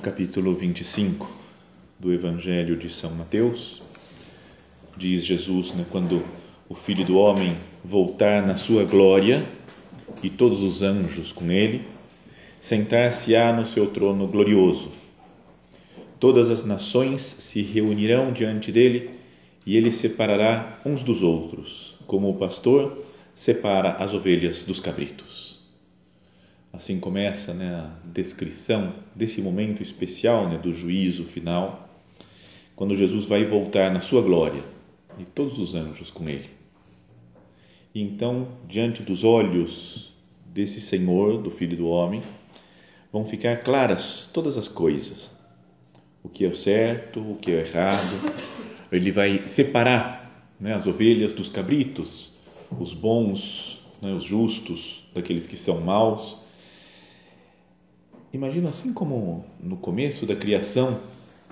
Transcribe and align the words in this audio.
Capítulo 0.00 0.54
25 0.54 1.30
do 1.98 2.12
Evangelho 2.12 2.76
de 2.76 2.90
São 2.90 3.10
Mateus, 3.12 3.82
diz 4.96 5.24
Jesus, 5.24 5.72
né, 5.72 5.84
quando 5.90 6.22
o 6.68 6.74
Filho 6.74 7.04
do 7.04 7.16
Homem 7.16 7.56
voltar 7.84 8.46
na 8.46 8.56
sua 8.56 8.84
glória 8.84 9.44
e 10.22 10.30
todos 10.30 10.62
os 10.62 10.82
anjos 10.82 11.32
com 11.32 11.50
ele, 11.50 11.82
sentar-se-á 12.58 13.52
no 13.52 13.64
seu 13.64 13.86
trono 13.86 14.26
glorioso. 14.26 14.90
Todas 16.18 16.50
as 16.50 16.64
nações 16.64 17.20
se 17.20 17.62
reunirão 17.62 18.32
diante 18.32 18.72
dele 18.72 19.10
e 19.66 19.76
ele 19.76 19.92
separará 19.92 20.78
uns 20.84 21.02
dos 21.02 21.22
outros, 21.22 21.98
como 22.06 22.30
o 22.30 22.34
pastor 22.34 22.98
separa 23.34 23.90
as 23.98 24.14
ovelhas 24.14 24.62
dos 24.62 24.80
cabritos. 24.80 25.53
Assim 26.74 26.98
começa 26.98 27.54
né, 27.54 27.72
a 27.72 28.08
descrição 28.08 28.92
desse 29.14 29.40
momento 29.40 29.80
especial 29.80 30.48
né, 30.48 30.58
do 30.58 30.74
juízo 30.74 31.22
final, 31.22 31.88
quando 32.74 32.96
Jesus 32.96 33.26
vai 33.26 33.44
voltar 33.44 33.92
na 33.92 34.00
sua 34.00 34.20
glória 34.20 34.60
e 35.16 35.24
todos 35.24 35.60
os 35.60 35.76
anjos 35.76 36.10
com 36.10 36.28
ele. 36.28 36.50
E 37.94 38.02
então, 38.02 38.48
diante 38.68 39.04
dos 39.04 39.22
olhos 39.22 40.12
desse 40.46 40.80
Senhor, 40.80 41.40
do 41.40 41.48
Filho 41.48 41.76
do 41.76 41.86
Homem, 41.86 42.20
vão 43.12 43.24
ficar 43.24 43.58
claras 43.58 44.28
todas 44.32 44.58
as 44.58 44.66
coisas. 44.66 45.32
O 46.24 46.28
que 46.28 46.44
é 46.44 46.48
o 46.48 46.56
certo, 46.56 47.20
o 47.20 47.36
que 47.36 47.52
é 47.52 47.54
o 47.54 47.60
errado. 47.60 48.32
Ele 48.90 49.12
vai 49.12 49.46
separar 49.46 50.44
né, 50.58 50.74
as 50.74 50.88
ovelhas 50.88 51.32
dos 51.32 51.48
cabritos, 51.48 52.32
os 52.80 52.92
bons, 52.92 53.78
né, 54.02 54.12
os 54.12 54.24
justos, 54.24 55.04
daqueles 55.14 55.46
que 55.46 55.56
são 55.56 55.80
maus 55.80 56.42
Imagino 58.34 58.68
assim 58.68 58.92
como 58.92 59.44
no 59.60 59.76
começo 59.76 60.26
da 60.26 60.34
criação 60.34 60.98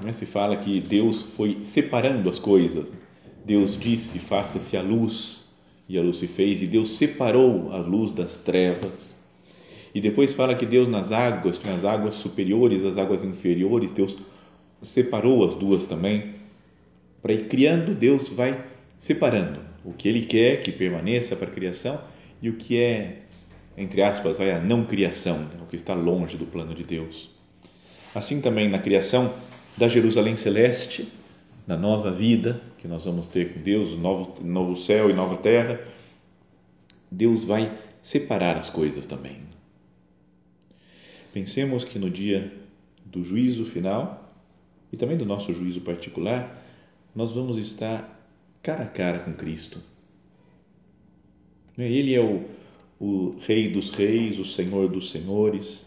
né, 0.02 0.12
se 0.12 0.26
fala 0.26 0.56
que 0.56 0.80
Deus 0.80 1.22
foi 1.22 1.60
separando 1.62 2.28
as 2.28 2.40
coisas. 2.40 2.92
Deus 3.44 3.78
disse: 3.78 4.18
faça-se 4.18 4.76
a 4.76 4.82
luz, 4.82 5.44
e 5.88 5.96
a 5.96 6.02
luz 6.02 6.16
se 6.16 6.26
fez, 6.26 6.60
e 6.60 6.66
Deus 6.66 6.90
separou 6.90 7.70
a 7.70 7.76
luz 7.76 8.10
das 8.10 8.38
trevas. 8.38 9.14
E 9.94 10.00
depois 10.00 10.34
fala 10.34 10.56
que 10.56 10.66
Deus 10.66 10.88
nas 10.88 11.12
águas, 11.12 11.56
tinha 11.56 11.72
as 11.72 11.84
águas 11.84 12.16
superiores, 12.16 12.84
as 12.84 12.98
águas 12.98 13.22
inferiores, 13.22 13.92
Deus 13.92 14.18
separou 14.82 15.46
as 15.46 15.54
duas 15.54 15.84
também. 15.84 16.32
Para 17.22 17.32
ir 17.32 17.46
criando, 17.46 17.94
Deus 17.94 18.28
vai 18.28 18.60
separando 18.98 19.60
o 19.84 19.92
que 19.92 20.08
Ele 20.08 20.22
quer 20.22 20.60
que 20.62 20.72
permaneça 20.72 21.36
para 21.36 21.46
a 21.46 21.52
criação 21.52 21.96
e 22.42 22.48
o 22.48 22.56
que 22.56 22.76
é 22.76 23.21
entre 23.76 24.02
aspas, 24.02 24.38
vai 24.38 24.50
a 24.52 24.60
não 24.60 24.84
criação, 24.84 25.38
né, 25.38 25.60
o 25.62 25.66
que 25.66 25.76
está 25.76 25.94
longe 25.94 26.36
do 26.36 26.46
plano 26.46 26.74
de 26.74 26.84
Deus. 26.84 27.30
Assim 28.14 28.40
também 28.40 28.68
na 28.68 28.78
criação 28.78 29.32
da 29.76 29.88
Jerusalém 29.88 30.36
celeste, 30.36 31.08
na 31.66 31.76
nova 31.76 32.10
vida 32.10 32.60
que 32.78 32.88
nós 32.88 33.04
vamos 33.04 33.28
ter 33.28 33.54
com 33.54 33.60
Deus, 33.60 33.96
novo, 33.96 34.42
novo 34.42 34.76
céu 34.76 35.08
e 35.08 35.12
nova 35.12 35.36
terra, 35.36 35.80
Deus 37.10 37.44
vai 37.44 37.70
separar 38.02 38.56
as 38.56 38.68
coisas 38.68 39.06
também. 39.06 39.38
Pensemos 41.32 41.84
que 41.84 41.98
no 41.98 42.10
dia 42.10 42.52
do 43.04 43.24
juízo 43.24 43.64
final 43.64 44.34
e 44.92 44.96
também 44.96 45.16
do 45.16 45.24
nosso 45.24 45.52
juízo 45.54 45.82
particular, 45.82 46.60
nós 47.14 47.32
vamos 47.32 47.56
estar 47.56 48.20
cara 48.62 48.84
a 48.84 48.88
cara 48.88 49.20
com 49.20 49.32
Cristo. 49.32 49.80
Ele 51.78 52.14
é 52.14 52.20
o 52.20 52.44
o 53.02 53.34
Rei 53.40 53.68
dos 53.68 53.90
Reis, 53.90 54.38
o 54.38 54.44
Senhor 54.44 54.88
dos 54.88 55.10
Senhores, 55.10 55.84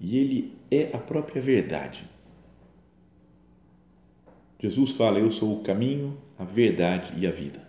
e 0.00 0.16
Ele 0.16 0.54
é 0.70 0.88
a 0.94 0.98
própria 0.98 1.42
verdade. 1.42 2.02
Jesus 4.58 4.92
fala: 4.92 5.18
Eu 5.18 5.30
sou 5.30 5.52
o 5.52 5.60
caminho, 5.60 6.16
a 6.38 6.44
verdade 6.44 7.12
e 7.18 7.26
a 7.26 7.30
vida. 7.30 7.62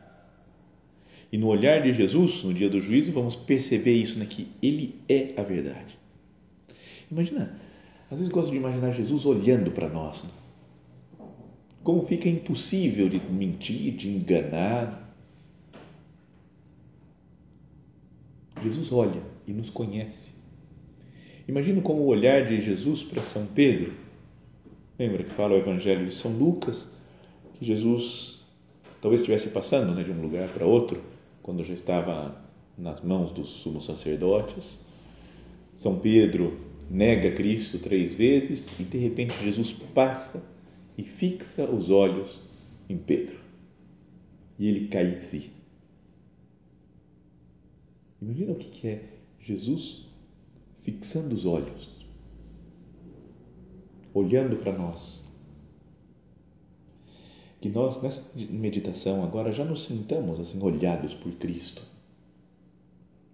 E 1.29 1.37
no 1.37 1.47
olhar 1.47 1.83
de 1.83 1.91
Jesus, 1.91 2.41
no 2.45 2.53
dia 2.53 2.69
do 2.69 2.79
juízo, 2.79 3.11
vamos 3.11 3.35
perceber 3.35 3.91
isso, 3.91 4.17
né, 4.19 4.25
que 4.25 4.47
Ele 4.63 4.95
é 5.09 5.33
a 5.35 5.43
verdade. 5.43 5.99
Imagina, 7.11 7.59
às 8.09 8.17
vezes 8.17 8.31
gosto 8.31 8.51
de 8.51 8.55
imaginar 8.57 8.93
Jesus 8.93 9.25
olhando 9.25 9.69
para 9.71 9.89
nós. 9.89 10.23
Né? 10.23 10.29
Como 11.83 12.05
fica 12.05 12.29
impossível 12.29 13.09
de 13.09 13.19
mentir, 13.19 13.93
de 13.95 14.07
enganar, 14.07 15.06
Jesus 18.63 18.91
olha 18.91 19.22
e 19.45 19.53
nos 19.53 19.69
conhece. 19.69 20.38
Imagina 21.47 21.81
como 21.81 22.01
o 22.01 22.07
olhar 22.07 22.45
de 22.45 22.59
Jesus 22.59 23.03
para 23.03 23.23
São 23.23 23.45
Pedro. 23.45 23.94
Lembra 25.00 25.23
que 25.23 25.31
fala 25.31 25.53
o 25.53 25.57
Evangelho 25.57 26.06
de 26.06 26.13
São 26.13 26.31
Lucas 26.31 26.90
que 27.53 27.66
Jesus 27.66 28.41
talvez 29.01 29.22
estivesse 29.22 29.50
passando 29.50 29.94
né, 29.94 30.03
de 30.03 30.12
um 30.12 30.22
lugar 30.22 30.47
para 30.50 30.66
outro 30.66 31.01
quando 31.41 31.63
já 31.63 31.73
estava 31.73 32.35
nas 32.78 33.01
mãos 33.01 33.31
dos 33.31 33.50
sumos 33.50 33.85
sacerdotes. 33.85 34.79
São 35.75 36.00
Pedro 36.00 36.59
nega 36.89 37.31
Cristo 37.31 37.79
três 37.79 38.13
vezes 38.13 38.79
e 38.79 38.84
de 38.84 38.97
repente 38.97 39.34
Jesus 39.44 39.72
passa 39.72 40.44
e 40.97 41.03
fixa 41.03 41.66
os 41.66 41.89
olhos 41.89 42.39
em 42.89 42.97
Pedro 42.97 43.38
e 44.57 44.68
ele 44.68 44.88
cai 44.88 45.16
em 45.16 45.19
si 45.19 45.56
Imagina 48.22 48.53
o 48.53 48.55
que 48.55 48.88
é 48.88 49.03
Jesus 49.39 50.07
fixando 50.79 51.35
os 51.35 51.45
olhos, 51.45 51.89
olhando 54.13 54.55
para 54.57 54.78
nós. 54.78 55.25
Que 57.59 57.69
nós, 57.69 58.01
nessa 58.01 58.23
meditação 58.50 59.23
agora, 59.23 59.51
já 59.51 59.66
nos 59.66 59.85
sintamos 59.85 60.39
assim, 60.39 60.61
olhados 60.61 61.13
por 61.13 61.31
Cristo. 61.33 61.83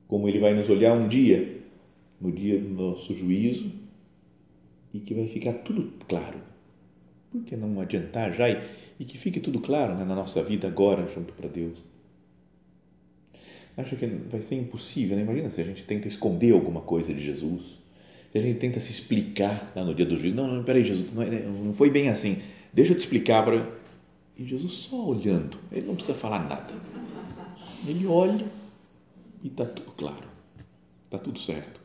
Como 0.07 0.27
Ele 0.27 0.39
vai 0.39 0.53
nos 0.53 0.69
olhar 0.69 0.93
um 0.93 1.07
dia, 1.07 1.61
no 2.19 2.31
dia 2.31 2.59
do 2.59 2.69
nosso 2.69 3.13
juízo, 3.13 3.71
e 4.93 4.99
que 4.99 5.13
vai 5.13 5.27
ficar 5.27 5.53
tudo 5.59 5.93
claro. 6.07 6.41
Por 7.31 7.43
que 7.43 7.55
não 7.55 7.79
adiantar 7.81 8.33
já 8.33 8.49
e, 8.49 8.61
e 8.99 9.05
que 9.05 9.17
fique 9.17 9.39
tudo 9.39 9.59
claro 9.59 9.95
né, 9.95 10.05
na 10.05 10.15
nossa 10.15 10.43
vida 10.43 10.67
agora, 10.67 11.07
junto 11.07 11.33
para 11.33 11.49
Deus? 11.49 11.92
Acho 13.77 13.95
que 13.95 14.05
vai 14.05 14.41
ser 14.41 14.55
impossível. 14.55 15.15
Né? 15.15 15.23
Imagina 15.23 15.51
se 15.51 15.61
a 15.61 15.63
gente 15.63 15.83
tenta 15.85 16.07
esconder 16.07 16.53
alguma 16.53 16.81
coisa 16.81 17.13
de 17.13 17.23
Jesus, 17.23 17.63
se 18.31 18.37
a 18.37 18.41
gente 18.41 18.59
tenta 18.59 18.79
se 18.79 18.91
explicar 18.91 19.71
lá 19.75 19.83
no 19.83 19.93
dia 19.93 20.05
do 20.05 20.17
juízo. 20.17 20.35
Não, 20.35 20.47
não, 20.47 20.63
peraí, 20.63 20.83
Jesus, 20.83 21.13
não, 21.13 21.23
é, 21.23 21.41
não 21.41 21.73
foi 21.73 21.89
bem 21.89 22.09
assim. 22.09 22.41
Deixa 22.73 22.93
eu 22.93 22.97
te 22.97 23.01
explicar 23.01 23.43
para. 23.43 23.83
E 24.35 24.45
Jesus 24.45 24.73
só 24.73 25.07
olhando, 25.07 25.59
ele 25.71 25.85
não 25.85 25.95
precisa 25.95 26.17
falar 26.17 26.47
nada. 26.47 26.73
Ele 27.87 28.07
olha 28.07 28.45
e 29.43 29.47
está 29.47 29.65
tudo 29.65 29.91
claro, 29.91 30.27
está 31.03 31.19
tudo 31.19 31.37
certo. 31.37 31.81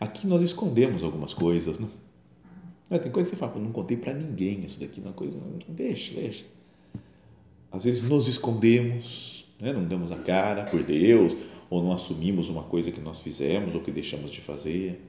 Aqui 0.00 0.26
nós 0.26 0.42
escondemos 0.42 1.02
algumas 1.02 1.34
coisas, 1.34 1.78
não? 1.78 1.90
É, 2.90 2.98
tem 2.98 3.12
coisa 3.12 3.28
que 3.28 3.36
fala, 3.36 3.58
não 3.58 3.70
contei 3.70 3.96
para 3.96 4.14
ninguém 4.14 4.64
isso 4.64 4.80
daqui, 4.80 5.00
uma 5.00 5.12
coisa, 5.12 5.38
deixa, 5.68 6.14
deixa. 6.14 6.44
Às 7.70 7.84
vezes 7.84 8.08
nos 8.08 8.28
escondemos, 8.28 9.37
né? 9.60 9.72
não 9.72 9.84
damos 9.84 10.12
a 10.12 10.16
cara 10.16 10.64
por 10.64 10.82
Deus, 10.82 11.36
ou 11.70 11.82
não 11.82 11.92
assumimos 11.92 12.48
uma 12.48 12.62
coisa 12.62 12.90
que 12.90 13.00
nós 13.00 13.20
fizemos 13.20 13.74
ou 13.74 13.80
que 13.80 13.90
deixamos 13.90 14.30
de 14.30 14.40
fazer. 14.40 15.00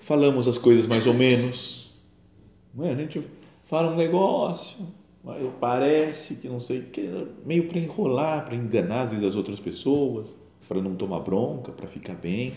falamos 0.00 0.46
as 0.46 0.58
coisas 0.58 0.86
mais 0.86 1.06
ou 1.06 1.14
menos. 1.14 1.92
Não 2.74 2.86
é? 2.86 2.92
A 2.92 2.96
gente 2.96 3.22
fala 3.64 3.92
um 3.92 3.96
negócio, 3.96 4.86
parece 5.60 6.36
que 6.36 6.48
não 6.48 6.60
sei 6.60 6.82
que, 6.82 7.08
meio 7.44 7.68
para 7.68 7.78
enrolar, 7.78 8.44
para 8.44 8.54
enganar 8.54 9.02
às 9.02 9.10
vezes 9.10 9.24
as 9.24 9.34
outras 9.34 9.60
pessoas, 9.60 10.28
para 10.68 10.80
não 10.80 10.94
tomar 10.94 11.20
bronca, 11.20 11.72
para 11.72 11.86
ficar 11.86 12.14
bem. 12.14 12.52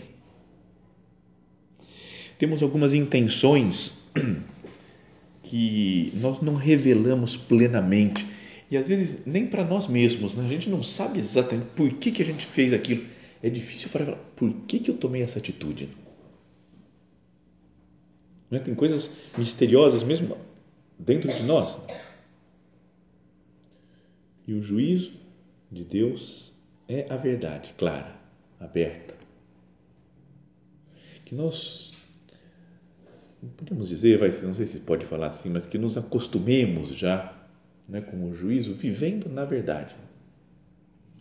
Temos 2.38 2.62
algumas 2.62 2.94
intenções 2.94 4.08
que 5.42 6.12
nós 6.16 6.40
não 6.40 6.54
revelamos 6.54 7.36
plenamente 7.36 8.26
e 8.70 8.76
às 8.76 8.88
vezes 8.88 9.24
nem 9.24 9.46
para 9.46 9.64
nós 9.64 9.86
mesmos, 9.86 10.34
né? 10.34 10.44
a 10.44 10.48
gente 10.48 10.68
não 10.68 10.82
sabe 10.82 11.18
exatamente 11.18 11.68
por 11.74 11.90
que, 11.94 12.12
que 12.12 12.22
a 12.22 12.24
gente 12.24 12.44
fez 12.44 12.72
aquilo. 12.72 13.06
É 13.42 13.48
difícil 13.48 13.88
para 13.88 14.04
falar, 14.04 14.18
por 14.36 14.52
que, 14.66 14.80
que 14.80 14.90
eu 14.90 14.96
tomei 14.96 15.22
essa 15.22 15.38
atitude? 15.38 15.88
Né? 18.50 18.58
Tem 18.58 18.74
coisas 18.74 19.32
misteriosas 19.38 20.02
mesmo 20.02 20.36
dentro 20.98 21.32
de 21.32 21.42
nós. 21.44 21.80
E 24.46 24.54
o 24.54 24.62
juízo 24.62 25.12
de 25.70 25.84
Deus 25.84 26.54
é 26.88 27.06
a 27.10 27.16
verdade 27.16 27.74
clara, 27.76 28.18
aberta. 28.58 29.14
Que 31.24 31.34
nós, 31.34 31.92
podemos 33.56 33.88
dizer, 33.88 34.18
não 34.42 34.54
sei 34.54 34.66
se 34.66 34.80
pode 34.80 35.04
falar 35.06 35.28
assim, 35.28 35.50
mas 35.50 35.64
que 35.64 35.78
nos 35.78 35.96
acostumemos 35.96 36.88
já 36.88 37.37
né, 37.88 38.00
com 38.00 38.28
o 38.28 38.34
juízo, 38.34 38.72
vivendo 38.72 39.28
na 39.28 39.44
verdade. 39.44 39.96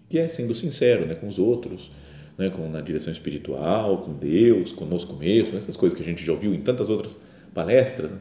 Que 0.09 0.19
é 0.19 0.27
sendo 0.27 0.53
sincero 0.53 1.05
né, 1.05 1.15
com 1.15 1.27
os 1.27 1.39
outros, 1.39 1.91
né, 2.37 2.49
com, 2.49 2.69
na 2.69 2.81
direção 2.81 3.11
espiritual, 3.11 4.01
com 4.01 4.13
Deus, 4.13 4.71
conosco 4.71 5.15
mesmo, 5.15 5.57
essas 5.57 5.77
coisas 5.77 5.97
que 5.97 6.03
a 6.03 6.05
gente 6.05 6.25
já 6.25 6.33
ouviu 6.33 6.53
em 6.53 6.61
tantas 6.61 6.89
outras 6.89 7.17
palestras. 7.53 8.11
Né? 8.11 8.19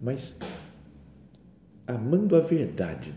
Mas 0.00 0.38
amando 1.86 2.36
a 2.36 2.40
verdade. 2.40 3.12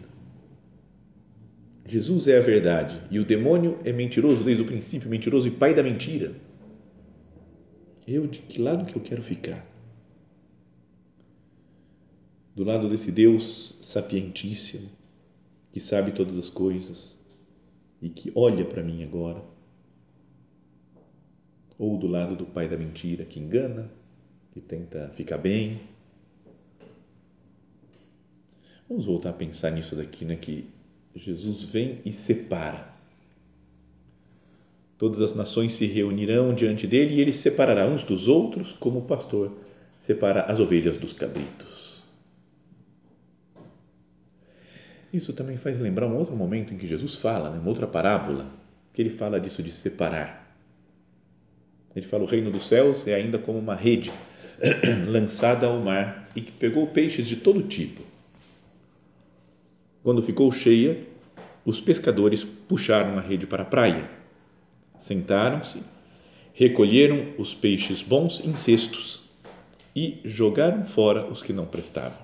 Jesus 1.87 2.27
é 2.27 2.37
a 2.37 2.41
verdade 2.41 2.99
e 3.11 3.19
o 3.19 3.25
demônio 3.25 3.77
é 3.85 3.93
mentiroso 3.93 4.43
desde 4.43 4.63
o 4.63 4.65
princípio, 4.65 5.09
mentiroso 5.09 5.47
e 5.47 5.51
pai 5.51 5.73
da 5.73 5.83
mentira. 5.83 6.33
Eu 8.07 8.25
de 8.25 8.39
que 8.39 8.59
lado 8.59 8.85
que 8.85 8.95
eu 8.95 9.01
quero 9.01 9.21
ficar? 9.21 9.74
Do 12.55 12.63
lado 12.63 12.89
desse 12.89 13.11
Deus 13.11 13.77
sapientíssimo, 13.81 14.89
que 15.73 15.79
sabe 15.79 16.11
todas 16.11 16.37
as 16.37 16.49
coisas 16.49 17.17
e 18.01 18.09
que 18.09 18.31
olha 18.33 18.63
para 18.63 18.81
mim 18.81 19.03
agora? 19.03 19.43
Ou 21.77 21.97
do 21.97 22.07
lado 22.07 22.35
do 22.35 22.45
pai 22.45 22.69
da 22.69 22.77
mentira, 22.77 23.25
que 23.25 23.39
engana, 23.39 23.91
que 24.53 24.61
tenta 24.61 25.09
ficar 25.09 25.37
bem, 25.37 25.77
Vamos 28.87 29.05
voltar 29.05 29.31
a 29.31 29.33
pensar 29.33 29.71
nisso 29.71 29.95
daqui, 29.95 30.23
né? 30.25 30.35
Que 30.35 30.67
Jesus 31.15 31.63
vem 31.63 31.99
e 32.05 32.13
separa. 32.13 32.93
Todas 34.97 35.21
as 35.21 35.33
nações 35.33 35.73
se 35.73 35.87
reunirão 35.87 36.53
diante 36.53 36.85
dele 36.85 37.15
e 37.15 37.21
ele 37.21 37.33
separará 37.33 37.87
uns 37.87 38.03
dos 38.03 38.27
outros, 38.27 38.73
como 38.73 38.99
o 38.99 39.05
pastor 39.05 39.51
separa 39.97 40.43
as 40.43 40.59
ovelhas 40.59 40.97
dos 40.97 41.13
cabritos. 41.13 41.84
Isso 45.13 45.33
também 45.33 45.57
faz 45.57 45.79
lembrar 45.79 46.07
um 46.07 46.17
outro 46.17 46.35
momento 46.35 46.73
em 46.73 46.77
que 46.77 46.87
Jesus 46.87 47.15
fala, 47.15 47.49
né, 47.49 47.59
uma 47.59 47.69
outra 47.69 47.87
parábola, 47.87 48.45
que 48.93 49.01
ele 49.01 49.09
fala 49.09 49.39
disso 49.39 49.63
de 49.63 49.71
separar. 49.71 50.45
Ele 51.95 52.05
fala: 52.05 52.23
o 52.23 52.27
reino 52.27 52.51
dos 52.51 52.67
céus 52.67 53.07
é 53.07 53.13
ainda 53.15 53.37
como 53.37 53.59
uma 53.59 53.75
rede 53.75 54.11
lançada 55.07 55.67
ao 55.67 55.79
mar 55.79 56.27
e 56.35 56.41
que 56.41 56.51
pegou 56.51 56.87
peixes 56.87 57.27
de 57.27 57.37
todo 57.37 57.63
tipo 57.63 58.15
quando 60.05 60.21
ficou 60.21 60.51
cheia, 60.51 60.99
os 61.65 61.81
pescadores 61.81 62.43
puxaram 62.43 63.17
a 63.17 63.21
rede 63.21 63.47
para 63.47 63.63
a 63.63 63.65
praia. 63.65 64.07
Sentaram-se, 64.99 65.81
recolheram 66.53 67.33
os 67.39 67.55
peixes 67.55 68.03
bons 68.03 68.39
em 68.45 68.55
cestos 68.55 69.23
e 69.95 70.19
jogaram 70.23 70.85
fora 70.85 71.25
os 71.25 71.41
que 71.41 71.51
não 71.51 71.65
prestavam. 71.65 72.23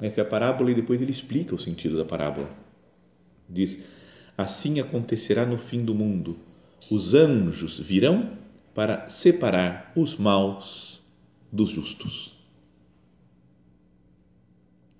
É 0.00 0.20
a 0.20 0.24
parábola 0.24 0.70
e 0.70 0.74
depois 0.74 1.00
ele 1.00 1.10
explica 1.10 1.54
o 1.54 1.58
sentido 1.58 1.96
da 1.96 2.04
parábola. 2.04 2.48
Diz: 3.48 3.84
Assim 4.36 4.80
acontecerá 4.80 5.44
no 5.44 5.58
fim 5.58 5.84
do 5.84 5.94
mundo. 5.94 6.36
Os 6.90 7.14
anjos 7.14 7.78
virão 7.78 8.38
para 8.74 9.08
separar 9.08 9.92
os 9.94 10.16
maus 10.16 11.02
dos 11.52 11.70
justos 11.70 12.40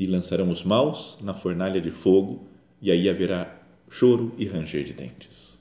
e 0.01 0.07
lançarão 0.07 0.51
os 0.51 0.65
maus 0.65 1.19
na 1.21 1.35
fornalha 1.35 1.79
de 1.79 1.91
fogo, 1.91 2.49
e 2.81 2.91
aí 2.91 3.07
haverá 3.07 3.55
choro 3.91 4.35
e 4.39 4.47
ranger 4.47 4.83
de 4.83 4.95
dentes. 4.95 5.61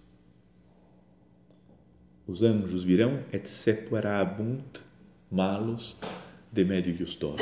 Os 2.25 2.41
anjos 2.41 2.85
virão 2.85 3.21
et 3.33 3.45
separabunt 3.45 4.79
malos 5.29 5.97
de 6.53 6.63
medio 6.63 6.95
justor. 6.95 7.35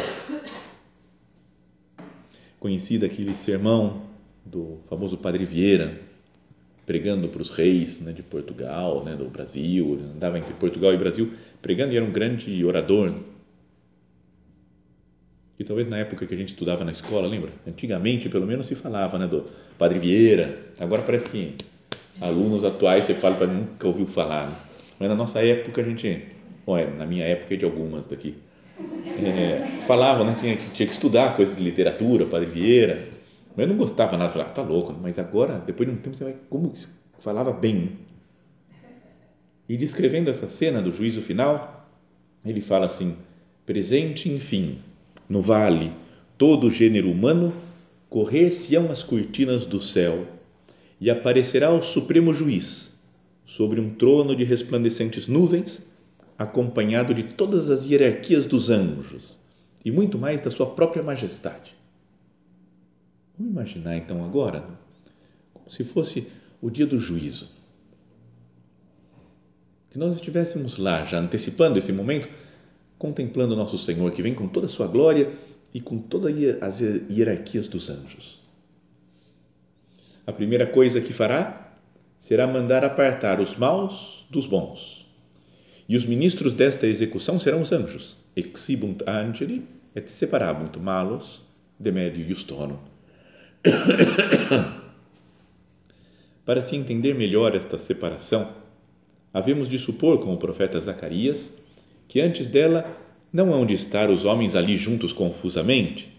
Conhecido 2.67 3.05
aquele 3.05 3.33
sermão 3.33 4.01
do 4.45 4.79
famoso 4.89 5.15
Padre 5.15 5.45
Vieira, 5.45 6.01
pregando 6.85 7.29
para 7.29 7.41
os 7.41 7.49
reis 7.49 8.01
né, 8.01 8.11
de 8.11 8.21
Portugal, 8.21 9.05
né, 9.05 9.15
do 9.15 9.29
Brasil, 9.29 9.97
andava 10.13 10.37
entre 10.37 10.53
Portugal 10.53 10.93
e 10.93 10.97
Brasil 10.97 11.31
pregando 11.61 11.93
e 11.93 11.95
era 11.95 12.03
um 12.03 12.11
grande 12.11 12.65
orador 12.65 13.13
e 15.57 15.63
talvez 15.63 15.87
na 15.87 15.97
época 15.97 16.25
que 16.25 16.33
a 16.33 16.37
gente 16.37 16.49
estudava 16.49 16.83
na 16.83 16.91
escola, 16.91 17.25
lembra? 17.25 17.53
Antigamente, 17.65 18.27
pelo 18.27 18.45
menos, 18.45 18.67
se 18.67 18.75
falava 18.75 19.17
né, 19.17 19.27
do 19.27 19.45
Padre 19.77 19.97
Vieira. 19.99 20.59
Agora 20.77 21.03
parece 21.03 21.29
que 21.29 21.55
alunos 22.19 22.65
atuais 22.65 23.05
você 23.05 23.13
fala 23.13 23.37
para 23.37 23.47
nunca 23.47 23.87
ouviu 23.87 24.05
falar. 24.05 24.49
Né? 24.49 24.57
Mas 24.99 25.07
na 25.07 25.15
nossa 25.15 25.41
época 25.41 25.79
a 25.79 25.85
gente, 25.85 26.21
bom, 26.65 26.77
é, 26.77 26.85
na 26.85 27.05
minha 27.05 27.23
época 27.23 27.53
e 27.53 27.57
de 27.57 27.63
algumas 27.63 28.07
daqui, 28.07 28.35
é, 29.23 29.65
falavam, 29.87 30.25
né, 30.25 30.35
tinha, 30.39 30.55
tinha 30.55 30.87
que 30.87 30.93
estudar 30.93 31.35
coisa 31.35 31.55
de 31.55 31.63
literatura, 31.63 32.25
Padre 32.25 32.49
Vieira. 32.49 32.97
Mas 33.55 33.65
eu 33.65 33.67
não 33.67 33.77
gostava 33.77 34.17
nada, 34.17 34.31
falava, 34.31 34.51
ah, 34.51 34.53
tá 34.53 34.61
louco. 34.61 34.95
Mas 35.01 35.17
agora, 35.17 35.61
depois 35.65 35.89
de 35.89 35.95
um 35.95 35.97
tempo, 35.97 36.15
você 36.15 36.23
vai, 36.23 36.35
como 36.49 36.71
falava 37.17 37.51
bem. 37.51 37.97
E 39.67 39.75
descrevendo 39.75 40.29
essa 40.29 40.47
cena 40.47 40.81
do 40.81 40.93
juízo 40.93 41.21
final, 41.21 41.89
ele 42.45 42.61
fala 42.61 42.85
assim: 42.85 43.17
presente, 43.65 44.29
enfim 44.29 44.77
no 45.29 45.41
vale, 45.41 45.91
todo 46.37 46.67
o 46.67 46.71
gênero 46.71 47.11
humano, 47.11 47.53
correr-se-ão 48.09 48.89
as 48.91 49.03
cortinas 49.03 49.65
do 49.65 49.81
céu 49.81 50.25
e 51.01 51.09
aparecerá 51.09 51.71
o 51.71 51.83
Supremo 51.83 52.33
Juiz 52.33 52.93
sobre 53.45 53.79
um 53.79 53.93
trono 53.93 54.35
de 54.35 54.43
resplandecentes 54.43 55.27
nuvens, 55.27 55.83
acompanhado 56.37 57.13
de 57.13 57.23
todas 57.23 57.69
as 57.69 57.89
hierarquias 57.89 58.45
dos 58.45 58.69
anjos 58.69 59.39
e 59.83 59.91
muito 59.91 60.17
mais 60.17 60.41
da 60.41 60.51
sua 60.51 60.67
própria 60.67 61.01
majestade. 61.01 61.75
Vamos 63.37 63.53
imaginar 63.53 63.95
então 63.95 64.23
agora 64.23 64.63
como 65.53 65.71
se 65.71 65.83
fosse 65.83 66.27
o 66.61 66.69
dia 66.69 66.85
do 66.85 66.99
juízo. 66.99 67.49
Que 69.89 69.97
nós 69.97 70.15
estivéssemos 70.15 70.77
lá, 70.77 71.03
já 71.03 71.19
antecipando 71.19 71.79
esse 71.79 71.91
momento, 71.91 72.29
contemplando 72.97 73.55
nosso 73.55 73.77
Senhor 73.77 74.11
que 74.11 74.21
vem 74.21 74.33
com 74.33 74.47
toda 74.47 74.65
a 74.65 74.69
sua 74.69 74.87
glória 74.87 75.31
e 75.73 75.79
com 75.79 75.97
todas 75.97 76.33
as 76.61 76.81
hierarquias 76.81 77.67
dos 77.67 77.89
anjos. 77.89 78.39
A 80.25 80.33
primeira 80.33 80.67
coisa 80.67 80.99
que 80.99 81.13
fará 81.13 81.73
será 82.19 82.45
mandar 82.45 82.83
apartar 82.83 83.39
os 83.39 83.55
maus 83.55 84.25
dos 84.29 84.45
bons. 84.45 85.06
E 85.89 85.95
os 85.95 86.05
ministros 86.05 86.53
desta 86.53 86.85
execução 86.85 87.39
serão 87.39 87.61
os 87.61 87.71
anjos. 87.71 88.17
Exibunt 88.35 89.03
angeli 89.07 89.63
et 89.95 90.09
separabunt 90.09 90.77
malos 90.79 91.41
de 91.79 91.91
medio 91.91 92.27
justorum. 92.27 92.77
Para 96.45 96.61
se 96.61 96.75
entender 96.75 97.13
melhor 97.13 97.55
esta 97.55 97.77
separação, 97.77 98.49
havemos 99.33 99.69
de 99.69 99.77
supor 99.77 100.19
com 100.19 100.33
o 100.33 100.37
profeta 100.37 100.79
Zacarias 100.79 101.53
que 102.07 102.21
antes 102.21 102.47
dela 102.47 102.85
não 103.31 103.53
hão 103.53 103.65
de 103.65 103.73
estar 103.73 104.09
os 104.09 104.23
homens 104.25 104.55
ali 104.55 104.77
juntos 104.77 105.11
confusamente, 105.11 106.15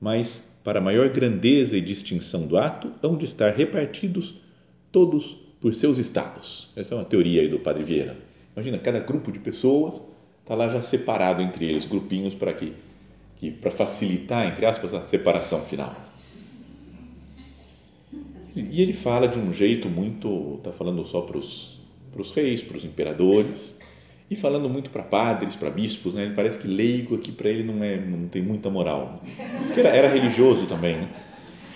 mas, 0.00 0.58
para 0.62 0.80
maior 0.80 1.08
grandeza 1.08 1.76
e 1.76 1.80
distinção 1.80 2.46
do 2.46 2.58
ato, 2.58 2.92
hão 3.02 3.16
de 3.16 3.24
estar 3.24 3.50
repartidos 3.50 4.34
todos 4.92 5.36
por 5.60 5.74
seus 5.74 5.98
estados. 5.98 6.70
Essa 6.76 6.94
é 6.94 6.98
uma 6.98 7.04
teoria 7.04 7.40
aí 7.40 7.48
do 7.48 7.58
Padre 7.58 7.82
Vieira. 7.82 8.25
Imagina, 8.56 8.78
cada 8.78 9.00
grupo 9.00 9.30
de 9.30 9.38
pessoas 9.38 10.02
está 10.40 10.54
lá 10.54 10.66
já 10.68 10.80
separado 10.80 11.42
entre 11.42 11.66
eles, 11.66 11.84
grupinhos 11.84 12.34
para 12.34 12.54
que, 12.54 12.72
que 13.36 13.50
para 13.50 13.70
facilitar, 13.70 14.46
entre 14.46 14.64
aspas, 14.64 14.94
a 14.94 15.04
separação 15.04 15.60
final. 15.60 15.94
E 18.56 18.80
ele 18.80 18.94
fala 18.94 19.28
de 19.28 19.38
um 19.38 19.52
jeito 19.52 19.90
muito, 19.90 20.54
está 20.56 20.72
falando 20.72 21.04
só 21.04 21.20
para 21.20 21.36
os, 21.36 21.86
para 22.10 22.22
os 22.22 22.30
reis, 22.30 22.62
para 22.62 22.78
os 22.78 22.84
imperadores, 22.84 23.76
E 24.28 24.34
falando 24.34 24.68
muito 24.68 24.90
para 24.90 25.02
padres, 25.04 25.54
para 25.54 25.70
bispos, 25.70 26.14
né? 26.14 26.22
Ele 26.22 26.34
parece 26.34 26.58
que 26.58 26.66
leigo 26.66 27.14
aqui 27.14 27.30
para 27.30 27.48
ele 27.48 27.62
não 27.62 27.84
é, 27.84 27.96
não 27.96 28.26
tem 28.26 28.42
muita 28.42 28.68
moral, 28.68 29.22
porque 29.66 29.78
era, 29.78 29.90
era 29.90 30.08
religioso 30.08 30.66
também, 30.66 30.96
né? 30.96 31.08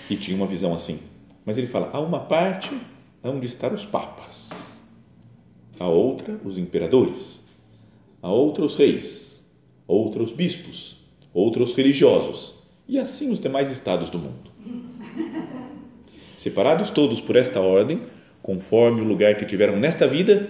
E 0.08 0.16
tinha 0.16 0.36
uma 0.36 0.46
visão 0.48 0.74
assim. 0.74 0.98
Mas 1.44 1.58
ele 1.58 1.68
fala: 1.68 1.90
há 1.92 2.00
uma 2.00 2.18
parte 2.20 2.76
onde 3.22 3.46
estão 3.46 3.72
os 3.72 3.84
papas, 3.84 4.48
a 5.80 5.88
outra 5.88 6.38
os 6.44 6.58
imperadores, 6.58 7.40
a 8.22 8.28
outra 8.28 8.64
os 8.64 8.76
reis, 8.76 9.44
outra 9.88 10.22
os 10.22 10.30
bispos, 10.30 10.98
outra 11.32 11.62
os 11.62 11.72
religiosos 11.72 12.56
e 12.86 12.98
assim 12.98 13.30
os 13.30 13.40
demais 13.40 13.70
estados 13.70 14.10
do 14.10 14.18
mundo. 14.18 14.50
Separados 16.36 16.90
todos 16.90 17.20
por 17.20 17.34
esta 17.34 17.60
ordem, 17.60 18.02
conforme 18.42 19.00
o 19.00 19.04
lugar 19.04 19.34
que 19.36 19.46
tiveram 19.46 19.78
nesta 19.78 20.06
vida, 20.06 20.48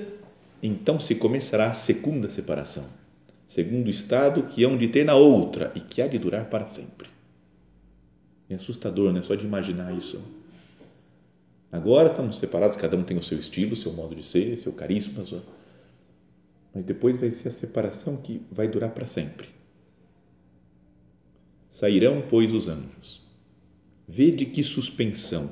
então 0.60 0.99
se 0.99 1.14
começará 1.14 1.70
a 1.70 1.75
segunda 1.75 2.28
separação, 2.28 2.84
segundo 3.46 3.87
o 3.87 3.90
estado 3.90 4.42
que 4.42 4.64
hão 4.64 4.76
de 4.76 4.88
ter 4.88 5.04
na 5.04 5.14
outra 5.14 5.72
e 5.76 5.80
que 5.80 6.02
há 6.02 6.08
de 6.08 6.18
durar 6.18 6.46
para 6.46 6.66
sempre. 6.66 7.08
É 8.49 8.56
assustador, 8.56 9.12
né? 9.12 9.22
Só 9.22 9.37
de 9.37 9.46
imaginar 9.46 9.96
isso. 9.96 10.20
Agora 11.72 12.08
estamos 12.08 12.36
separados, 12.36 12.76
cada 12.76 12.96
um 12.96 13.04
tem 13.04 13.16
o 13.16 13.22
seu 13.22 13.38
estilo, 13.38 13.76
seu 13.76 13.92
modo 13.92 14.14
de 14.14 14.24
ser, 14.24 14.56
seu 14.56 14.72
carisma, 14.72 15.24
só. 15.24 15.40
mas 16.74 16.84
depois 16.84 17.18
vai 17.18 17.30
ser 17.30 17.48
a 17.48 17.52
separação 17.52 18.16
que 18.18 18.42
vai 18.50 18.66
durar 18.66 18.90
para 18.90 19.06
sempre. 19.06 19.48
Sairão, 21.70 22.22
pois, 22.28 22.52
os 22.52 22.66
anjos. 22.66 23.20
Vede 24.08 24.46
que 24.46 24.64
suspensão 24.64 25.50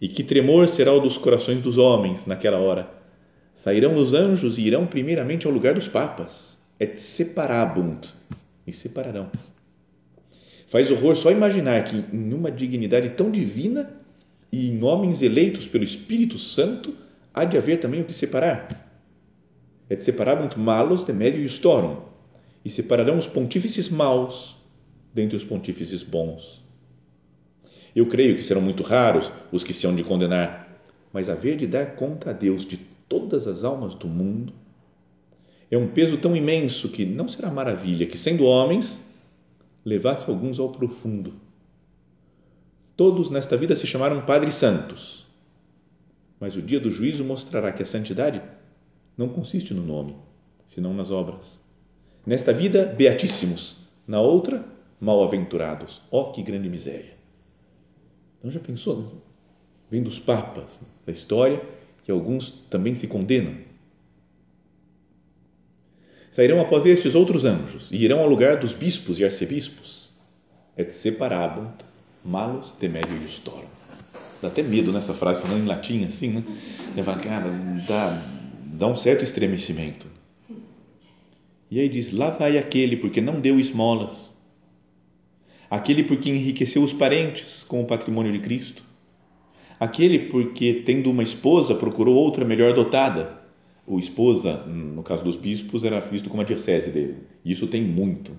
e 0.00 0.08
que 0.08 0.24
tremor 0.24 0.68
será 0.68 0.92
o 0.92 1.00
dos 1.00 1.16
corações 1.16 1.60
dos 1.60 1.78
homens 1.78 2.26
naquela 2.26 2.58
hora 2.58 3.02
Sairão 3.54 3.94
os 3.94 4.14
anjos 4.14 4.58
e 4.58 4.62
irão 4.62 4.86
primeiramente 4.86 5.46
ao 5.46 5.52
lugar 5.52 5.74
dos 5.74 5.86
papas. 5.86 6.60
Et 6.80 6.98
separabunt. 6.98 8.08
E 8.66 8.72
separarão. 8.72 9.30
Faz 10.66 10.90
horror 10.90 11.14
só 11.16 11.30
imaginar 11.30 11.84
que 11.84 11.96
em 11.96 12.32
uma 12.32 12.50
dignidade 12.50 13.10
tão 13.10 13.30
divina 13.30 14.01
e 14.52 14.68
em 14.68 14.84
homens 14.84 15.22
eleitos 15.22 15.66
pelo 15.66 15.82
Espírito 15.82 16.38
Santo 16.38 16.94
há 17.32 17.44
de 17.46 17.56
haver 17.56 17.80
também 17.80 18.02
o 18.02 18.04
que 18.04 18.12
separar. 18.12 18.68
Et 19.88 20.02
separabunt 20.02 20.56
malos 20.56 21.04
de 21.04 21.12
medio 21.12 21.42
iustorum. 21.42 21.96
E 22.64 22.70
separarão 22.70 23.18
os 23.18 23.26
pontífices 23.26 23.88
maus 23.88 24.56
dentre 25.12 25.36
os 25.36 25.42
pontífices 25.42 26.02
bons. 26.02 26.62
Eu 27.94 28.06
creio 28.06 28.36
que 28.36 28.42
serão 28.42 28.60
muito 28.60 28.82
raros 28.82 29.32
os 29.50 29.64
que 29.64 29.74
se 29.74 29.86
hão 29.86 29.94
de 29.94 30.04
condenar, 30.04 30.80
mas 31.12 31.28
haver 31.28 31.56
de 31.56 31.66
dar 31.66 31.96
conta 31.96 32.30
a 32.30 32.32
Deus 32.32 32.64
de 32.64 32.78
todas 33.08 33.46
as 33.46 33.64
almas 33.64 33.94
do 33.94 34.06
mundo, 34.06 34.52
é 35.70 35.76
um 35.76 35.88
peso 35.88 36.18
tão 36.18 36.36
imenso 36.36 36.90
que 36.90 37.04
não 37.04 37.26
será 37.26 37.50
maravilha 37.50 38.06
que, 38.06 38.16
sendo 38.16 38.44
homens, 38.44 39.18
levasse 39.84 40.30
alguns 40.30 40.58
ao 40.58 40.70
profundo. 40.70 41.32
Todos 43.02 43.30
nesta 43.30 43.56
vida 43.56 43.74
se 43.74 43.84
chamaram 43.84 44.24
Padres 44.24 44.54
Santos, 44.54 45.26
mas 46.38 46.54
o 46.54 46.62
dia 46.62 46.78
do 46.78 46.92
juízo 46.92 47.24
mostrará 47.24 47.72
que 47.72 47.82
a 47.82 47.84
santidade 47.84 48.40
não 49.18 49.28
consiste 49.28 49.74
no 49.74 49.82
nome, 49.82 50.14
senão 50.68 50.94
nas 50.94 51.10
obras. 51.10 51.60
Nesta 52.24 52.52
vida, 52.52 52.86
beatíssimos, 52.86 53.88
na 54.06 54.20
outra, 54.20 54.64
mal-aventurados. 55.00 56.00
Ó, 56.12 56.20
oh, 56.20 56.30
que 56.30 56.44
grande 56.44 56.68
miséria! 56.68 57.16
Então 58.38 58.52
já 58.52 58.60
pensou? 58.60 59.20
Vem 59.90 60.00
dos 60.00 60.20
papas 60.20 60.82
da 61.04 61.12
história 61.12 61.60
que 62.04 62.10
alguns 62.12 62.50
também 62.70 62.94
se 62.94 63.08
condenam. 63.08 63.56
Sairão 66.30 66.60
após 66.60 66.86
estes 66.86 67.16
outros 67.16 67.44
anjos 67.44 67.90
e 67.90 67.96
irão 67.96 68.20
ao 68.20 68.28
lugar 68.28 68.58
dos 68.58 68.74
bispos 68.74 69.18
e 69.18 69.24
arcebispos. 69.24 70.12
Et 70.78 70.92
separabunt 70.92 71.90
malus 72.24 72.74
de 72.78 72.88
medio 72.88 73.16
iustorum. 73.22 73.66
Dá 74.40 74.48
até 74.48 74.62
medo 74.62 74.92
nessa 74.92 75.14
frase, 75.14 75.40
falando 75.40 75.62
em 75.62 75.66
latim 75.66 76.04
assim, 76.04 76.30
né? 76.30 76.44
Cara, 77.22 77.50
dá, 77.86 78.22
dá 78.74 78.86
um 78.86 78.94
certo 78.94 79.22
estremecimento. 79.22 80.06
E 81.70 81.80
aí 81.80 81.88
diz: 81.88 82.12
lá 82.12 82.30
vai 82.30 82.58
aquele 82.58 82.96
porque 82.96 83.20
não 83.20 83.40
deu 83.40 83.58
esmolas, 83.58 84.36
aquele 85.70 86.02
porque 86.02 86.30
enriqueceu 86.30 86.82
os 86.82 86.92
parentes 86.92 87.62
com 87.62 87.80
o 87.80 87.86
patrimônio 87.86 88.32
de 88.32 88.40
Cristo, 88.40 88.82
Aquele 89.82 90.28
porque, 90.28 90.74
tendo 90.86 91.10
uma 91.10 91.24
esposa, 91.24 91.74
procurou 91.74 92.14
outra 92.14 92.44
melhor 92.44 92.72
dotada. 92.72 93.42
O 93.84 93.98
esposa, 93.98 94.58
no 94.64 95.02
caso 95.02 95.24
dos 95.24 95.34
bispos, 95.34 95.82
era 95.82 95.98
visto 95.98 96.30
como 96.30 96.40
a 96.40 96.44
diocese 96.44 96.92
dele. 96.92 97.16
Isso 97.44 97.66
tem 97.66 97.82
muito. 97.82 98.30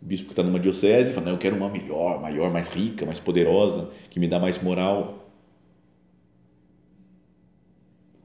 O 0.00 0.06
bispo 0.06 0.26
que 0.26 0.32
está 0.32 0.42
numa 0.42 0.60
diocese 0.60 1.12
fala: 1.12 1.26
não, 1.26 1.32
eu 1.32 1.38
quero 1.38 1.56
uma 1.56 1.68
melhor, 1.68 2.20
maior, 2.20 2.50
mais 2.52 2.68
rica, 2.68 3.04
mais 3.04 3.18
poderosa, 3.18 3.90
que 4.10 4.20
me 4.20 4.28
dá 4.28 4.38
mais 4.38 4.62
moral. 4.62 5.26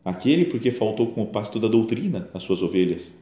Aquele 0.05 0.45
porque 0.45 0.69
faltou 0.69 1.07
como 1.07 1.27
pasto 1.27 1.59
da 1.59 1.67
doutrina 1.67 2.29
as 2.33 2.43
suas 2.43 2.61
ovelhas. 2.61 3.13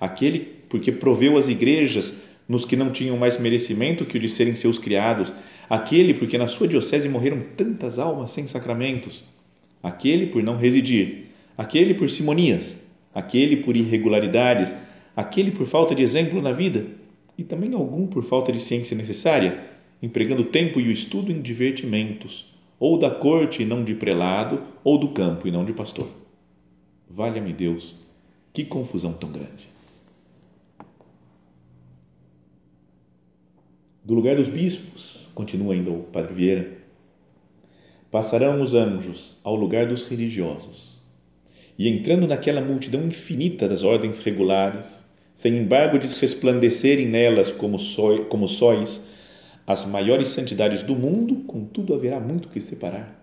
Aquele 0.00 0.40
porque 0.68 0.90
proveu 0.90 1.38
as 1.38 1.48
igrejas 1.48 2.14
nos 2.48 2.64
que 2.64 2.76
não 2.76 2.90
tinham 2.90 3.16
mais 3.16 3.38
merecimento 3.38 4.04
que 4.04 4.18
o 4.18 4.20
de 4.20 4.28
serem 4.28 4.54
seus 4.54 4.78
criados, 4.78 5.32
aquele 5.70 6.12
porque 6.12 6.36
na 6.36 6.48
sua 6.48 6.68
diocese 6.68 7.08
morreram 7.08 7.42
tantas 7.56 7.98
almas 7.98 8.32
sem 8.32 8.46
sacramentos, 8.46 9.24
aquele 9.82 10.26
por 10.26 10.42
não 10.42 10.56
residir, 10.56 11.28
aquele 11.56 11.94
por 11.94 12.10
simonias, 12.10 12.80
aquele 13.14 13.58
por 13.58 13.74
irregularidades, 13.76 14.74
aquele 15.16 15.52
por 15.52 15.64
falta 15.64 15.94
de 15.94 16.02
exemplo 16.02 16.42
na 16.42 16.52
vida 16.52 16.84
e 17.36 17.44
também 17.44 17.74
algum 17.74 18.06
por 18.06 18.22
falta 18.22 18.52
de 18.52 18.60
ciência 18.60 18.96
necessária, 18.96 19.68
empregando 20.02 20.42
o 20.42 20.46
tempo 20.46 20.80
e 20.80 20.88
o 20.88 20.92
estudo 20.92 21.32
em 21.32 21.40
divertimentos, 21.40 22.54
ou 22.78 22.98
da 22.98 23.10
corte 23.10 23.62
e 23.62 23.66
não 23.66 23.82
de 23.82 23.94
prelado, 23.94 24.62
ou 24.82 24.98
do 24.98 25.08
campo 25.08 25.48
e 25.48 25.50
não 25.50 25.64
de 25.64 25.72
pastor. 25.72 26.08
Valha-me 27.08 27.52
Deus, 27.52 27.94
que 28.52 28.64
confusão 28.64 29.12
tão 29.12 29.30
grande. 29.30 29.74
do 34.04 34.12
lugar 34.12 34.36
dos 34.36 34.48
bispos, 34.48 35.28
continua 35.34 35.72
ainda 35.72 35.90
o 35.90 36.02
Padre 36.02 36.34
Vieira, 36.34 36.76
passarão 38.10 38.60
os 38.60 38.74
anjos 38.74 39.36
ao 39.42 39.56
lugar 39.56 39.86
dos 39.86 40.06
religiosos 40.06 40.98
e 41.78 41.88
entrando 41.88 42.26
naquela 42.26 42.60
multidão 42.60 43.06
infinita 43.06 43.66
das 43.66 43.82
ordens 43.82 44.20
regulares, 44.20 45.10
sem 45.34 45.56
embargo 45.58 45.98
de 45.98 46.06
resplandecerem 46.06 47.06
nelas 47.06 47.50
como, 47.50 47.78
sóis, 47.78 48.26
como 48.28 48.46
sóis 48.46 49.08
as 49.66 49.84
maiores 49.84 50.28
santidades 50.28 50.82
do 50.82 50.94
mundo, 50.94 51.44
contudo 51.46 51.94
haverá 51.94 52.20
muito 52.20 52.48
que 52.48 52.60
separar. 52.60 53.20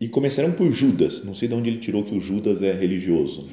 E 0.00 0.08
começarão 0.08 0.52
por 0.52 0.70
Judas, 0.70 1.22
não 1.24 1.34
sei 1.34 1.48
de 1.48 1.54
onde 1.54 1.68
ele 1.68 1.78
tirou 1.78 2.04
que 2.04 2.14
o 2.14 2.20
Judas 2.20 2.62
é 2.62 2.72
religioso. 2.72 3.46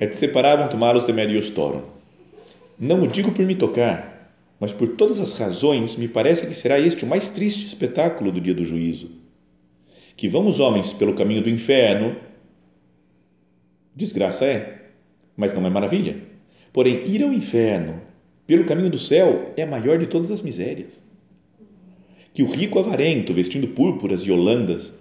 É 0.00 0.06
de 0.06 0.16
separavam 0.16 0.68
tomá-los 0.68 1.06
de 1.06 1.12
Mediostorum. 1.12 1.82
Não 2.78 3.02
o 3.02 3.06
digo 3.06 3.30
por 3.32 3.44
me 3.44 3.54
tocar, 3.54 4.34
mas 4.58 4.72
por 4.72 4.88
todas 4.96 5.20
as 5.20 5.32
razões, 5.32 5.96
me 5.96 6.08
parece 6.08 6.46
que 6.46 6.54
será 6.54 6.78
este 6.78 7.04
o 7.04 7.06
mais 7.06 7.28
triste 7.28 7.66
espetáculo 7.66 8.32
do 8.32 8.40
dia 8.40 8.54
do 8.54 8.64
juízo. 8.64 9.10
Que 10.16 10.28
vamos, 10.28 10.58
homens, 10.58 10.92
pelo 10.92 11.14
caminho 11.14 11.42
do 11.42 11.50
inferno, 11.50 12.16
desgraça 13.94 14.44
é, 14.44 14.83
mas 15.36 15.52
não 15.52 15.66
é 15.66 15.70
maravilha. 15.70 16.16
Porém, 16.72 17.02
ir 17.06 17.22
ao 17.22 17.32
inferno 17.32 18.00
pelo 18.46 18.64
caminho 18.64 18.90
do 18.90 18.98
céu 18.98 19.52
é 19.56 19.62
a 19.62 19.66
maior 19.66 19.98
de 19.98 20.06
todas 20.06 20.30
as 20.30 20.40
misérias. 20.40 21.02
Que 22.32 22.42
o 22.42 22.50
rico 22.50 22.78
avarento, 22.78 23.32
vestindo 23.32 23.68
púrpuras 23.68 24.22
e 24.22 24.30
holandas, 24.30 24.92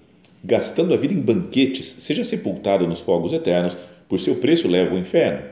gastando 0.44 0.94
a 0.94 0.98
vida 0.98 1.14
em 1.14 1.22
banquetes, 1.22 1.88
seja 1.88 2.24
sepultado 2.24 2.88
nos 2.88 3.00
fogos 3.00 3.34
eternos, 3.34 3.76
por 4.08 4.20
seu 4.20 4.36
preço 4.36 4.68
leva 4.68 4.92
ao 4.92 5.00
inferno. 5.00 5.44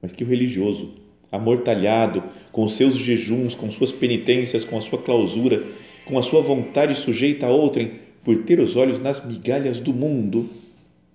Mas 0.00 0.12
que 0.12 0.22
o 0.22 0.26
religioso, 0.26 0.94
amortalhado, 1.32 2.22
com 2.52 2.64
os 2.64 2.74
seus 2.74 2.96
jejuns, 2.96 3.54
com 3.54 3.70
suas 3.70 3.90
penitências, 3.90 4.64
com 4.64 4.78
a 4.78 4.80
sua 4.80 5.02
clausura, 5.02 5.62
com 6.04 6.18
a 6.18 6.22
sua 6.22 6.40
vontade 6.40 6.94
sujeita 6.94 7.46
a 7.46 7.50
outrem, 7.50 8.00
por 8.22 8.44
ter 8.44 8.60
os 8.60 8.76
olhos 8.76 9.00
nas 9.00 9.24
migalhas 9.24 9.80
do 9.80 9.92
mundo, 9.92 10.48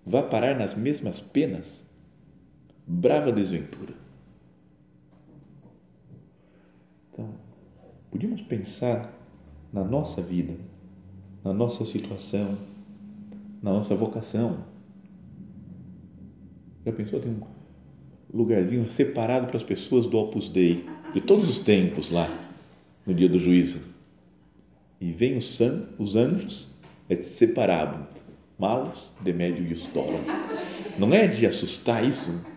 vá 0.05 0.21
parar 0.21 0.57
nas 0.57 0.73
mesmas 0.73 1.19
penas? 1.19 1.83
Brava 2.85 3.31
desventura. 3.31 3.93
Então, 7.11 7.29
podíamos 8.11 8.41
pensar 8.41 9.13
na 9.71 9.83
nossa 9.83 10.21
vida, 10.21 10.55
na 11.43 11.53
nossa 11.53 11.85
situação, 11.85 12.57
na 13.61 13.71
nossa 13.71 13.95
vocação. 13.95 14.65
Já 16.85 16.91
pensou? 16.91 17.19
Tem 17.19 17.31
um 17.31 17.41
lugarzinho 18.33 18.89
separado 18.89 19.47
para 19.47 19.57
as 19.57 19.63
pessoas 19.63 20.05
do 20.07 20.17
Opus 20.17 20.49
Dei, 20.49 20.85
de 21.13 21.21
todos 21.21 21.49
os 21.49 21.59
tempos 21.59 22.11
lá, 22.11 22.27
no 23.05 23.13
dia 23.13 23.29
do 23.29 23.39
juízo. 23.39 23.79
E 24.99 25.11
vem 25.11 25.37
os, 25.37 25.55
san, 25.55 25.87
os 25.97 26.15
anjos, 26.15 26.69
é 27.07 27.21
separado, 27.21 28.07
malos 28.57 29.13
de 29.21 29.31
médio 29.33 29.65
e 29.65 29.75
toram. 29.89 30.19
Não 30.97 31.13
é 31.13 31.27
de 31.27 31.45
assustar 31.45 32.07
isso? 32.07 32.52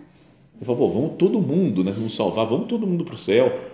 Ele 0.56 0.64
falou, 0.64 0.88
pô, 0.88 1.00
vamos 1.00 1.16
todo 1.16 1.40
mundo, 1.40 1.84
né? 1.84 1.92
Vamos 1.92 2.14
salvar, 2.14 2.46
vamos 2.46 2.66
todo 2.66 2.86
mundo 2.86 3.04
para 3.04 3.14
o 3.14 3.18
céu. 3.18 3.70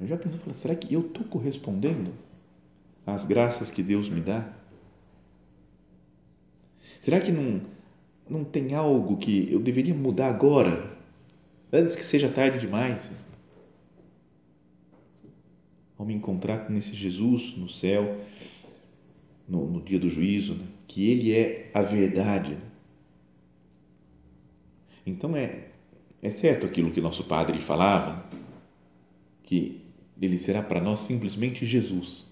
Eu 0.00 0.06
já 0.06 0.16
pensou, 0.16 0.54
será 0.54 0.74
que 0.74 0.94
eu 0.94 1.00
estou 1.00 1.24
correspondendo 1.24 2.12
às 3.04 3.24
graças 3.24 3.70
que 3.70 3.82
Deus 3.82 4.08
me 4.08 4.20
dá? 4.20 4.48
Será 7.00 7.20
que 7.20 7.32
não, 7.32 7.62
não 8.28 8.44
tem 8.44 8.74
algo 8.74 9.16
que 9.16 9.52
eu 9.52 9.60
deveria 9.60 9.94
mudar 9.94 10.28
agora, 10.28 10.88
antes 11.72 11.96
que 11.96 12.04
seja 12.04 12.28
tarde 12.28 12.60
demais? 12.60 13.26
Ao 15.96 16.06
me 16.06 16.14
encontrar 16.14 16.66
com 16.66 16.74
esse 16.74 16.94
Jesus 16.94 17.56
no 17.56 17.68
céu, 17.68 18.20
no, 19.48 19.66
no 19.66 19.82
dia 19.82 19.98
do 19.98 20.08
juízo, 20.08 20.54
né? 20.54 20.66
que 20.86 21.10
Ele 21.10 21.34
é 21.34 21.70
a 21.74 21.82
verdade. 21.82 22.56
Então 25.04 25.34
é, 25.34 25.67
é 26.22 26.30
certo 26.30 26.66
aquilo 26.66 26.90
que 26.90 27.00
nosso 27.00 27.24
Padre 27.24 27.60
falava, 27.60 28.24
que 29.44 29.80
Ele 30.20 30.38
será 30.38 30.62
para 30.62 30.80
nós 30.80 31.00
simplesmente 31.00 31.64
Jesus. 31.64 32.26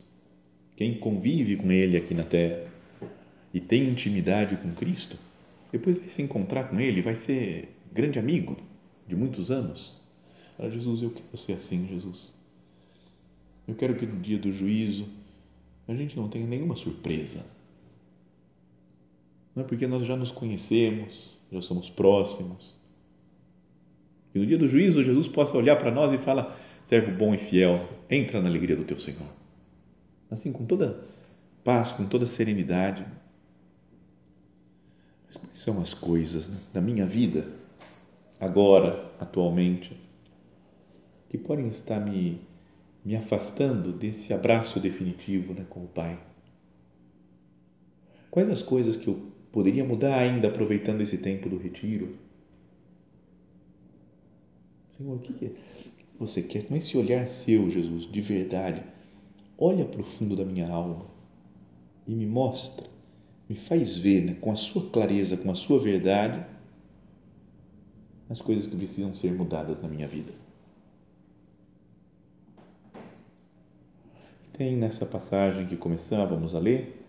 Quem 0.76 0.98
convive 0.98 1.56
com 1.56 1.70
Ele 1.70 1.96
aqui 1.96 2.14
na 2.14 2.24
terra 2.24 2.66
e 3.54 3.60
tem 3.60 3.88
intimidade 3.88 4.56
com 4.56 4.72
Cristo, 4.74 5.16
depois 5.72 5.98
vai 5.98 6.08
se 6.08 6.22
encontrar 6.22 6.68
com 6.68 6.80
Ele, 6.80 7.00
vai 7.00 7.14
ser 7.14 7.74
grande 7.92 8.18
amigo 8.18 8.56
de 9.06 9.16
muitos 9.16 9.50
anos. 9.50 9.94
Fala, 10.56 10.70
Jesus, 10.70 11.02
eu 11.02 11.10
quero 11.10 11.36
ser 11.36 11.52
assim, 11.52 11.86
Jesus. 11.86 12.34
Eu 13.66 13.74
quero 13.74 13.96
que 13.96 14.06
no 14.06 14.20
dia 14.20 14.38
do 14.38 14.52
juízo 14.52 15.08
a 15.88 15.94
gente 15.94 16.16
não 16.16 16.28
tenha 16.28 16.46
nenhuma 16.46 16.76
surpresa. 16.76 17.46
Não 19.54 19.62
é 19.64 19.66
porque 19.66 19.86
nós 19.86 20.06
já 20.06 20.16
nos 20.16 20.30
conhecemos, 20.30 21.38
já 21.50 21.62
somos 21.62 21.88
próximos. 21.88 22.75
Que 24.36 24.40
no 24.40 24.46
dia 24.46 24.58
do 24.58 24.68
juízo 24.68 25.02
Jesus 25.02 25.26
possa 25.26 25.56
olhar 25.56 25.76
para 25.76 25.90
nós 25.90 26.12
e 26.12 26.18
falar: 26.18 26.54
servo 26.84 27.10
bom 27.10 27.34
e 27.34 27.38
fiel, 27.38 27.88
entra 28.10 28.42
na 28.42 28.50
alegria 28.50 28.76
do 28.76 28.84
teu 28.84 29.00
Senhor. 29.00 29.26
Assim, 30.30 30.52
com 30.52 30.66
toda 30.66 31.02
paz, 31.64 31.92
com 31.92 32.04
toda 32.04 32.26
serenidade. 32.26 33.02
Mas 35.26 35.38
quais 35.38 35.58
são 35.58 35.80
as 35.80 35.94
coisas 35.94 36.48
né, 36.48 36.58
da 36.74 36.82
minha 36.82 37.06
vida, 37.06 37.46
agora, 38.38 39.10
atualmente, 39.18 39.98
que 41.30 41.38
podem 41.38 41.68
estar 41.68 41.98
me 41.98 42.38
me 43.02 43.16
afastando 43.16 43.90
desse 43.90 44.34
abraço 44.34 44.78
definitivo 44.78 45.54
né, 45.54 45.64
com 45.66 45.82
o 45.82 45.88
Pai? 45.88 46.18
Quais 48.30 48.50
as 48.50 48.62
coisas 48.62 48.98
que 48.98 49.08
eu 49.08 49.32
poderia 49.50 49.82
mudar 49.82 50.18
ainda 50.18 50.48
aproveitando 50.48 51.00
esse 51.00 51.16
tempo 51.16 51.48
do 51.48 51.56
retiro? 51.56 52.25
Senhor, 54.96 55.16
o 55.16 55.18
que 55.18 55.52
você 56.18 56.42
quer 56.42 56.64
com 56.66 56.74
esse 56.74 56.96
olhar 56.96 57.26
seu, 57.28 57.68
Jesus, 57.70 58.10
de 58.10 58.20
verdade? 58.22 58.82
Olha 59.58 59.84
para 59.84 60.00
o 60.00 60.04
fundo 60.04 60.34
da 60.34 60.44
minha 60.44 60.68
alma 60.70 61.04
e 62.06 62.14
me 62.14 62.26
mostra, 62.26 62.86
me 63.46 63.54
faz 63.54 63.96
ver 63.96 64.22
né, 64.22 64.34
com 64.40 64.50
a 64.50 64.56
sua 64.56 64.88
clareza, 64.88 65.36
com 65.36 65.50
a 65.50 65.54
sua 65.54 65.78
verdade, 65.78 66.46
as 68.30 68.40
coisas 68.40 68.66
que 68.66 68.74
precisam 68.74 69.12
ser 69.12 69.32
mudadas 69.32 69.80
na 69.80 69.88
minha 69.88 70.08
vida. 70.08 70.32
Tem 74.54 74.74
nessa 74.74 75.04
passagem 75.04 75.66
que 75.66 75.76
começávamos 75.76 76.54
a 76.54 76.58
ler, 76.58 77.04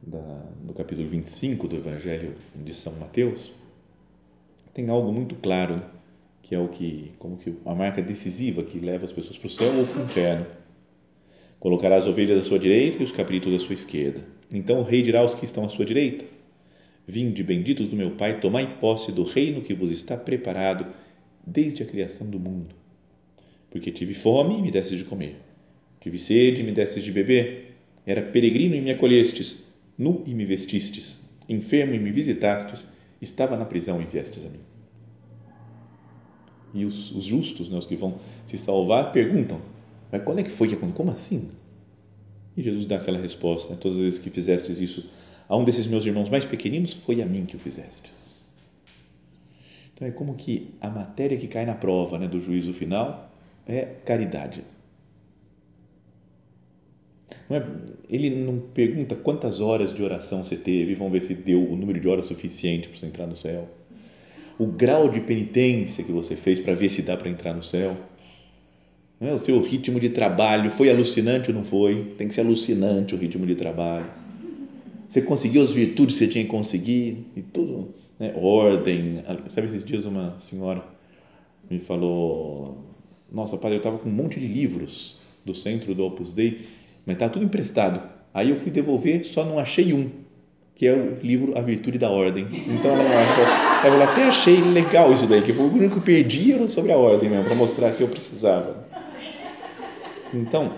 da, 0.00 0.46
no 0.64 0.72
capítulo 0.72 1.06
25 1.06 1.68
do 1.68 1.76
Evangelho 1.76 2.34
de 2.54 2.72
São 2.72 2.94
Mateus, 2.94 3.52
tem 4.72 4.88
algo 4.88 5.12
muito 5.12 5.34
claro, 5.34 5.82
que 6.48 6.54
é 6.54 6.58
o 6.58 6.66
que, 6.68 7.12
como 7.18 7.36
que 7.36 7.52
a 7.66 7.74
marca 7.74 8.00
decisiva 8.00 8.62
que 8.62 8.80
leva 8.80 9.04
as 9.04 9.12
pessoas 9.12 9.36
para 9.36 9.46
o 9.46 9.50
céu 9.50 9.70
ou 9.76 9.86
para 9.86 10.00
o 10.00 10.04
inferno. 10.04 10.46
Colocará 11.60 11.96
as 11.96 12.06
ovelhas 12.06 12.38
à 12.40 12.42
sua 12.42 12.58
direita 12.58 13.00
e 13.00 13.02
os 13.02 13.12
cabritos 13.12 13.54
à 13.54 13.58
sua 13.58 13.74
esquerda. 13.74 14.24
Então 14.50 14.78
o 14.78 14.82
rei 14.82 15.02
dirá 15.02 15.20
aos 15.20 15.34
que 15.34 15.44
estão 15.44 15.66
à 15.66 15.68
sua 15.68 15.84
direita: 15.84 16.24
Vinde, 17.06 17.42
benditos 17.42 17.88
do 17.88 17.96
meu 17.96 18.12
Pai, 18.12 18.40
tomai 18.40 18.78
posse 18.80 19.12
do 19.12 19.24
reino 19.24 19.60
que 19.60 19.74
vos 19.74 19.90
está 19.90 20.16
preparado 20.16 20.86
desde 21.46 21.82
a 21.82 21.86
criação 21.86 22.30
do 22.30 22.40
mundo. 22.40 22.74
Porque 23.70 23.90
tive 23.90 24.14
fome 24.14 24.58
e 24.58 24.62
me 24.62 24.70
deste 24.70 24.96
de 24.96 25.04
comer 25.04 25.36
Tive 26.00 26.18
sede 26.18 26.62
e 26.62 26.64
me 26.64 26.72
destes 26.72 27.04
de 27.04 27.12
beber. 27.12 27.74
Era 28.06 28.22
peregrino 28.22 28.74
e 28.74 28.80
me 28.80 28.90
acolhestes. 28.90 29.64
Nu 29.98 30.22
e 30.26 30.32
me 30.32 30.46
vestistes. 30.46 31.18
Enfermo 31.46 31.92
e 31.92 31.98
me 31.98 32.10
visitastes. 32.10 32.86
Estava 33.20 33.56
na 33.56 33.66
prisão 33.66 34.00
e 34.00 34.06
viestes 34.06 34.46
a 34.46 34.48
mim. 34.48 34.77
E 36.74 36.84
os, 36.84 37.10
os 37.12 37.24
justos, 37.24 37.68
né, 37.68 37.78
os 37.78 37.86
que 37.86 37.96
vão 37.96 38.18
se 38.44 38.58
salvar, 38.58 39.12
perguntam: 39.12 39.60
Mas 40.10 40.22
quando 40.22 40.40
é 40.40 40.42
que 40.42 40.50
foi 40.50 40.68
que 40.68 40.74
aconteceu? 40.74 40.96
Como 40.96 41.10
assim? 41.10 41.50
E 42.56 42.62
Jesus 42.62 42.86
dá 42.86 42.96
aquela 42.96 43.18
resposta: 43.18 43.72
né, 43.72 43.78
Todas 43.80 43.98
as 43.98 44.04
vezes 44.04 44.18
que 44.18 44.30
fizestes 44.30 44.80
isso 44.80 45.10
a 45.48 45.56
um 45.56 45.64
desses 45.64 45.86
meus 45.86 46.04
irmãos 46.04 46.28
mais 46.28 46.44
pequeninos, 46.44 46.92
foi 46.92 47.22
a 47.22 47.26
mim 47.26 47.46
que 47.46 47.56
o 47.56 47.58
fizeste. 47.58 48.10
Então 49.94 50.06
é 50.06 50.10
como 50.10 50.34
que 50.34 50.74
a 50.80 50.90
matéria 50.90 51.36
que 51.36 51.48
cai 51.48 51.64
na 51.66 51.74
prova 51.74 52.18
né, 52.18 52.28
do 52.28 52.40
juízo 52.40 52.72
final 52.72 53.30
é 53.66 53.84
caridade 54.04 54.62
não 57.48 57.56
é, 57.56 57.66
ele 58.08 58.30
não 58.30 58.58
pergunta 58.58 59.16
quantas 59.16 59.60
horas 59.60 59.94
de 59.94 60.02
oração 60.02 60.44
você 60.44 60.56
teve, 60.56 60.94
vamos 60.94 61.12
ver 61.12 61.22
se 61.22 61.34
deu 61.34 61.62
o 61.62 61.76
número 61.76 61.98
de 61.98 62.06
horas 62.06 62.26
suficiente 62.26 62.88
para 62.88 62.98
você 62.98 63.06
entrar 63.06 63.26
no 63.26 63.36
céu. 63.36 63.68
O 64.58 64.66
grau 64.66 65.08
de 65.08 65.20
penitência 65.20 66.02
que 66.02 66.10
você 66.10 66.34
fez 66.34 66.58
para 66.60 66.74
ver 66.74 66.88
se 66.88 67.02
dá 67.02 67.16
para 67.16 67.28
entrar 67.28 67.54
no 67.54 67.62
céu. 67.62 67.96
É? 69.20 69.32
O 69.32 69.38
seu 69.38 69.60
ritmo 69.60 70.00
de 70.00 70.08
trabalho 70.08 70.70
foi 70.70 70.90
alucinante 70.90 71.50
ou 71.50 71.56
não 71.56 71.64
foi? 71.64 72.14
Tem 72.16 72.28
que 72.28 72.34
ser 72.34 72.40
alucinante 72.40 73.14
o 73.14 73.18
ritmo 73.18 73.46
de 73.46 73.54
trabalho. 73.54 74.10
Você 75.08 75.22
conseguiu 75.22 75.62
as 75.62 75.72
virtudes 75.72 76.18
que 76.18 76.24
você 76.24 76.30
tinha 76.30 76.44
que 76.44 76.50
conseguir 76.50 77.26
e 77.36 77.42
tudo. 77.42 77.94
Né? 78.18 78.32
Ordem. 78.36 79.22
Sabe, 79.46 79.68
esses 79.68 79.84
dias 79.84 80.04
uma 80.04 80.36
senhora 80.40 80.84
me 81.70 81.78
falou: 81.78 82.84
Nossa, 83.30 83.56
padre, 83.56 83.76
eu 83.76 83.78
estava 83.78 83.98
com 83.98 84.08
um 84.08 84.12
monte 84.12 84.38
de 84.38 84.46
livros 84.46 85.20
do 85.44 85.54
centro 85.54 85.94
do 85.94 86.04
Opus 86.04 86.32
Dei 86.32 86.60
mas 87.08 87.14
está 87.14 87.26
tudo 87.26 87.46
emprestado. 87.46 88.06
Aí 88.34 88.50
eu 88.50 88.56
fui 88.56 88.70
devolver, 88.70 89.24
só 89.24 89.42
não 89.42 89.58
achei 89.58 89.94
um, 89.94 90.10
que 90.78 90.86
é 90.86 90.92
o 90.92 91.18
livro 91.22 91.58
A 91.58 91.60
Virtude 91.60 91.98
da 91.98 92.08
Ordem. 92.08 92.46
Então 92.68 92.92
ela, 92.92 93.84
ela 93.84 94.04
até 94.04 94.22
achei 94.22 94.60
legal 94.62 95.12
isso 95.12 95.26
daí, 95.26 95.42
que 95.42 95.52
foi 95.52 95.66
o 95.66 95.72
único 95.72 95.94
que 95.94 95.98
eu 95.98 96.02
perdi 96.02 96.52
era 96.52 96.68
sobre 96.68 96.92
a 96.92 96.96
ordem 96.96 97.28
mesmo, 97.28 97.44
para 97.44 97.54
mostrar 97.56 97.92
que 97.92 98.02
eu 98.02 98.08
precisava. 98.08 98.86
Então, 100.32 100.72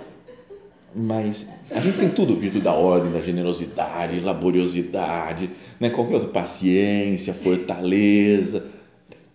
mas 0.96 1.60
a 1.70 1.80
gente 1.80 1.98
tem 1.98 2.08
tudo, 2.08 2.34
virtude 2.34 2.64
da 2.64 2.72
ordem, 2.72 3.12
da 3.12 3.20
generosidade, 3.20 4.18
laboriosidade, 4.20 5.50
né? 5.78 5.90
qualquer 5.90 6.14
outra, 6.14 6.30
paciência, 6.30 7.34
fortaleza, 7.34 8.70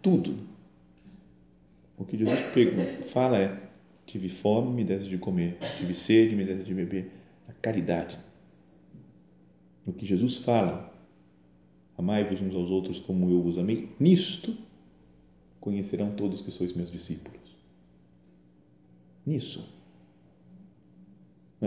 tudo. 0.01 0.35
O 1.95 2.03
que 2.03 2.17
Jesus 2.17 2.39
fala 3.13 3.37
é, 3.37 3.51
Tive 4.05 4.29
fome, 4.29 4.71
me 4.71 4.83
desse 4.83 5.07
de 5.07 5.17
comer. 5.17 5.57
Tive 5.77 5.93
sede, 5.95 6.35
me 6.35 6.43
desse 6.43 6.63
de 6.63 6.73
beber. 6.73 7.11
A 7.49 7.53
caridade. 7.53 8.17
No 9.85 9.93
que 9.93 10.05
Jesus 10.05 10.37
fala, 10.37 10.93
amai-vos 11.97 12.41
uns 12.41 12.55
aos 12.55 12.69
outros 12.69 12.99
como 12.99 13.29
eu 13.29 13.41
vos 13.41 13.57
amei, 13.57 13.89
nisto 13.99 14.55
conhecerão 15.59 16.11
todos 16.11 16.41
que 16.41 16.51
sois 16.51 16.73
meus 16.73 16.91
discípulos. 16.91 17.55
Nisso. 19.25 19.73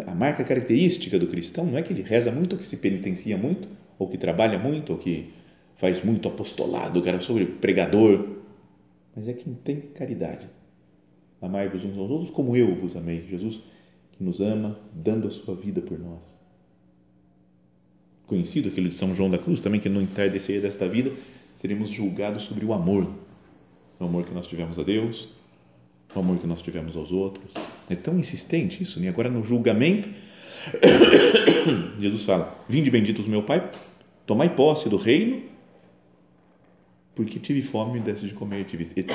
A 0.07 0.15
marca 0.15 0.45
característica 0.45 1.19
do 1.19 1.27
cristão 1.27 1.65
não 1.65 1.79
é 1.79 1.83
que 1.83 1.93
ele 1.93 2.03
reza 2.03 2.31
muito, 2.31 2.53
ou 2.53 2.59
que 2.59 2.67
se 2.67 2.77
penitencia 2.77 3.37
muito, 3.37 3.69
ou 3.99 4.09
que 4.09 4.19
trabalha 4.19 4.59
muito, 4.59 4.93
ou 4.93 4.99
que 4.99 5.33
faz 5.75 6.05
muito 6.05 6.29
apostolado, 6.29 6.99
o 7.01 7.03
cara 7.03 7.21
sobre 7.21 7.47
pregador, 7.47 8.37
mas 9.15 9.29
é 9.29 9.33
quem 9.33 9.55
tem 9.55 9.81
caridade 9.81 10.49
Amai-vos 11.41 11.85
uns 11.85 11.97
aos 11.97 12.11
outros 12.11 12.31
como 12.31 12.57
eu 12.57 12.75
vos 12.75 12.97
amei. 12.97 13.25
Jesus 13.29 13.61
que 14.13 14.25
nos 14.25 14.41
ama, 14.41 14.79
dando 14.93 15.29
a 15.29 15.31
sua 15.31 15.55
vida 15.55 15.81
por 15.81 15.99
nós. 15.99 16.41
Conhecido 18.29 18.69
aquilo 18.69 18.91
de 18.91 18.95
São 18.95 19.15
João 19.15 19.31
da 19.31 19.39
Cruz, 19.39 19.59
também 19.59 19.81
que 19.81 19.89
no 19.89 20.03
entardecer 20.03 20.61
desta 20.61 20.87
vida 20.87 21.11
seremos 21.55 21.89
julgados 21.89 22.43
sobre 22.43 22.63
o 22.63 22.75
amor. 22.75 23.11
O 23.99 24.05
amor 24.05 24.27
que 24.27 24.35
nós 24.35 24.47
tivemos 24.47 24.79
a 24.79 24.83
Deus, 24.83 25.31
o 26.15 26.19
amor 26.21 26.39
que 26.39 26.47
nós 26.47 26.61
tivemos 26.61 26.95
aos 26.95 27.11
outros. 27.11 27.55
É 27.89 27.97
tão 27.97 28.19
insistente 28.19 28.83
isso, 28.83 29.01
né? 29.01 29.09
Agora 29.09 29.31
no 29.31 29.43
julgamento, 29.43 30.09
Jesus 31.99 32.25
fala: 32.25 32.55
Vinde 32.69 32.91
benditos 32.91 33.27
meu 33.27 33.43
Pai, 33.43 33.71
tomai 34.27 34.55
posse 34.55 34.91
do 34.91 34.99
reino, 34.99 35.43
porque 37.15 37.41
tive 37.41 37.63
fome 37.63 37.99
e 37.99 38.03
desse 38.03 38.27
de 38.27 38.35
comer, 38.35 38.67
tive, 38.67 38.85
etc. 38.85 39.09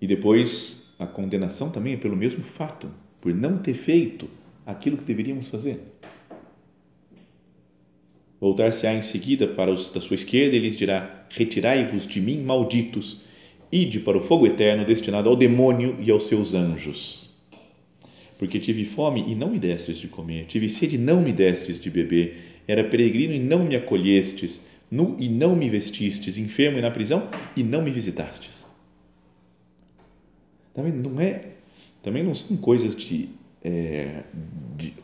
E 0.00 0.06
depois 0.06 0.84
a 0.98 1.06
condenação 1.06 1.70
também 1.70 1.92
é 1.92 1.96
pelo 1.98 2.16
mesmo 2.16 2.42
fato, 2.42 2.90
por 3.20 3.34
não 3.34 3.58
ter 3.58 3.74
feito 3.74 4.26
aquilo 4.66 4.96
que 4.96 5.04
deveríamos 5.04 5.48
fazer. 5.48 5.80
Voltar-se-á 8.40 8.92
em 8.92 9.00
seguida 9.00 9.46
para 9.46 9.72
os 9.72 9.88
da 9.88 10.00
sua 10.00 10.16
esquerda 10.16 10.56
e 10.56 10.58
lhes 10.58 10.76
dirá: 10.76 11.26
Retirai-vos 11.30 12.06
de 12.06 12.20
mim, 12.20 12.42
malditos, 12.42 13.22
ide 13.72 14.00
para 14.00 14.18
o 14.18 14.20
fogo 14.20 14.46
eterno 14.46 14.84
destinado 14.84 15.28
ao 15.28 15.36
demônio 15.36 15.96
e 16.00 16.10
aos 16.10 16.24
seus 16.24 16.52
anjos. 16.52 17.30
Porque 18.38 18.60
tive 18.60 18.84
fome 18.84 19.24
e 19.26 19.34
não 19.34 19.50
me 19.50 19.58
destes 19.58 19.96
de 19.96 20.08
comer, 20.08 20.44
tive 20.44 20.68
sede 20.68 20.96
e 20.96 20.98
não 20.98 21.22
me 21.22 21.32
destes 21.32 21.80
de 21.80 21.88
beber, 21.88 22.36
era 22.68 22.84
peregrino 22.84 23.32
e 23.32 23.38
não 23.38 23.64
me 23.64 23.74
acolhestes, 23.74 24.66
nu 24.90 25.16
e 25.18 25.28
não 25.28 25.56
me 25.56 25.70
vestistes, 25.70 26.36
enfermo 26.36 26.78
e 26.78 26.82
na 26.82 26.90
prisão 26.90 27.30
e 27.56 27.62
não 27.62 27.80
me 27.80 27.90
visitastes. 27.90 28.66
Também 30.74 30.92
não 30.92 31.18
é, 31.18 31.40
também 32.02 32.22
não 32.22 32.34
são 32.34 32.54
coisas 32.58 32.94
de, 32.94 33.30
é, 33.66 34.22
de 34.76 34.94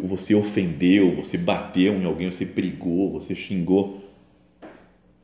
você 0.00 0.32
ofendeu, 0.32 1.12
você 1.16 1.36
bateu 1.36 1.94
em 1.94 2.04
alguém, 2.04 2.30
você 2.30 2.44
brigou, 2.44 3.10
você 3.10 3.34
xingou. 3.34 4.00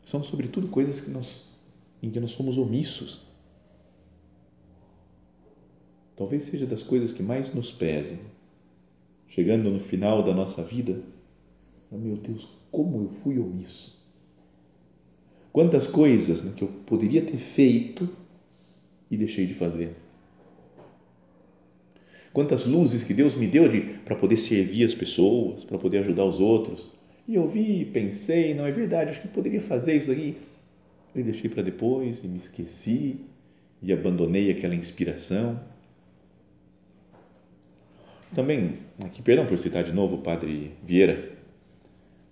São, 0.05 0.21
sobretudo, 0.21 0.67
coisas 0.67 1.01
que 1.01 1.11
nós, 1.11 1.45
em 2.03 2.11
que 2.11 2.19
nós 2.19 2.33
somos 2.33 2.59
omissos. 2.59 3.21
Talvez 6.17 6.43
seja 6.43 6.67
das 6.67 6.83
coisas 6.83 7.13
que 7.13 7.23
mais 7.23 7.55
nos 7.55 7.71
pesem. 7.71 8.19
Chegando 9.29 9.71
no 9.71 9.79
final 9.79 10.21
da 10.21 10.35
nossa 10.35 10.61
vida, 10.65 11.01
oh, 11.93 11.97
meu 11.97 12.17
Deus, 12.17 12.49
como 12.73 13.03
eu 13.03 13.09
fui 13.09 13.39
omisso. 13.39 13.97
Quantas 15.53 15.87
coisas 15.87 16.43
né, 16.43 16.53
que 16.57 16.65
eu 16.65 16.69
poderia 16.85 17.25
ter 17.25 17.39
feito 17.39 18.09
e 19.09 19.17
deixei 19.17 19.47
de 19.47 19.55
fazer 19.55 19.95
quantas 22.39 22.67
luzes 22.67 23.03
que 23.03 23.13
Deus 23.13 23.35
me 23.35 23.49
deu 23.49 23.69
de 23.69 23.81
para 24.05 24.15
poder 24.15 24.37
servir 24.37 24.85
as 24.85 24.95
pessoas, 24.95 25.65
para 25.65 25.77
poder 25.77 25.99
ajudar 25.99 26.25
os 26.25 26.39
outros. 26.39 26.89
E 27.27 27.35
eu 27.35 27.49
vi, 27.49 27.85
pensei, 27.87 28.55
não 28.55 28.65
é 28.65 28.71
verdade, 28.71 29.11
acho 29.11 29.23
que 29.23 29.27
poderia 29.27 29.61
fazer 29.61 29.97
isso 29.97 30.13
aqui. 30.13 30.37
E 31.17 31.23
deixei 31.25 31.51
para 31.51 31.65
depois 31.65 32.23
e 32.23 32.29
me 32.29 32.37
esqueci 32.37 33.17
e 33.83 33.93
abandonei 33.93 34.53
aquela 34.53 34.77
inspiração. 34.77 35.59
Também, 38.33 38.75
aqui, 39.05 39.21
perdão 39.21 39.45
por 39.45 39.59
citar 39.59 39.83
de 39.83 39.91
novo 39.91 40.15
o 40.15 40.23
padre 40.23 40.71
Vieira, 40.87 41.33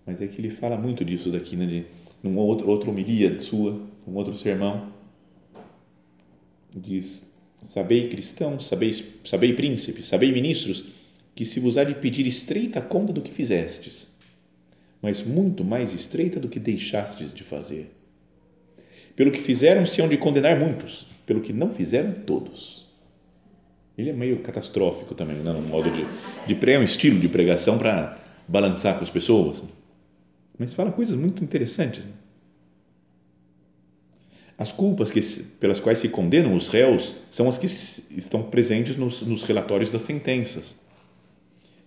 mas 0.06 0.22
é 0.22 0.28
que 0.28 0.40
ele 0.40 0.50
fala 0.50 0.78
muito 0.78 1.04
disso 1.04 1.32
daqui, 1.32 1.56
né, 1.56 1.66
de 1.66 1.84
numa 2.22 2.42
outra, 2.42 2.64
outra 2.64 2.90
homilia 2.90 3.40
sua, 3.40 3.82
um 4.06 4.14
outro 4.14 4.38
sermão, 4.38 4.88
diz 6.76 7.35
Sabei 7.62 8.08
cristãos, 8.08 8.66
sabei, 8.66 8.94
sabei 9.24 9.52
príncipes, 9.54 10.08
sabei 10.08 10.32
ministros, 10.32 10.84
que 11.34 11.44
se 11.44 11.60
vos 11.60 11.76
há 11.76 11.84
de 11.84 11.94
pedir 11.94 12.26
estreita 12.26 12.80
conta 12.80 13.12
do 13.12 13.20
que 13.20 13.32
fizestes, 13.32 14.08
mas 15.02 15.22
muito 15.22 15.64
mais 15.64 15.92
estreita 15.92 16.40
do 16.40 16.48
que 16.48 16.58
deixastes 16.58 17.32
de 17.34 17.42
fazer. 17.42 17.90
Pelo 19.14 19.30
que 19.30 19.40
fizeram, 19.40 19.86
se 19.86 20.00
hão 20.00 20.08
de 20.08 20.16
condenar 20.16 20.58
muitos, 20.58 21.06
pelo 21.26 21.40
que 21.40 21.52
não 21.52 21.72
fizeram, 21.72 22.12
todos. 22.12 22.86
Ele 23.96 24.10
é 24.10 24.12
meio 24.12 24.40
catastrófico 24.40 25.14
também, 25.14 25.36
né? 25.36 25.52
no 25.52 25.62
modo 25.62 25.90
de, 25.90 26.04
de 26.46 26.54
pregar, 26.54 26.80
é 26.80 26.82
um 26.82 26.84
estilo 26.84 27.18
de 27.18 27.28
pregação 27.28 27.78
para 27.78 28.18
balançar 28.46 28.96
com 28.98 29.04
as 29.04 29.10
pessoas, 29.10 29.64
mas 30.58 30.74
fala 30.74 30.92
coisas 30.92 31.16
muito 31.16 31.42
interessantes. 31.42 32.04
Né? 32.04 32.12
As 34.58 34.72
culpas 34.72 35.10
que, 35.10 35.20
pelas 35.60 35.80
quais 35.80 35.98
se 35.98 36.08
condenam 36.08 36.54
os 36.54 36.68
réus 36.68 37.14
são 37.30 37.48
as 37.48 37.58
que 37.58 37.66
estão 37.66 38.42
presentes 38.42 38.96
nos, 38.96 39.20
nos 39.22 39.42
relatórios 39.42 39.90
das 39.90 40.04
sentenças. 40.04 40.76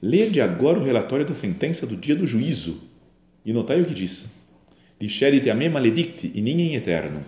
Lede 0.01 0.39
agora 0.39 0.79
o 0.79 0.83
relatório 0.83 1.25
da 1.25 1.33
sentença 1.33 1.87
do 1.87 1.97
dia 1.97 2.15
do 2.15 2.27
juízo 2.27 2.81
e 3.43 3.51
notai 3.51 3.81
o 3.81 3.85
que 3.85 3.93
diz. 3.93 4.27
Discerite 4.99 5.49
a 5.49 5.55
me 5.55 5.67
maledicti 5.67 6.31
in 6.35 6.47
in 6.47 6.73
eterno. 6.73 7.23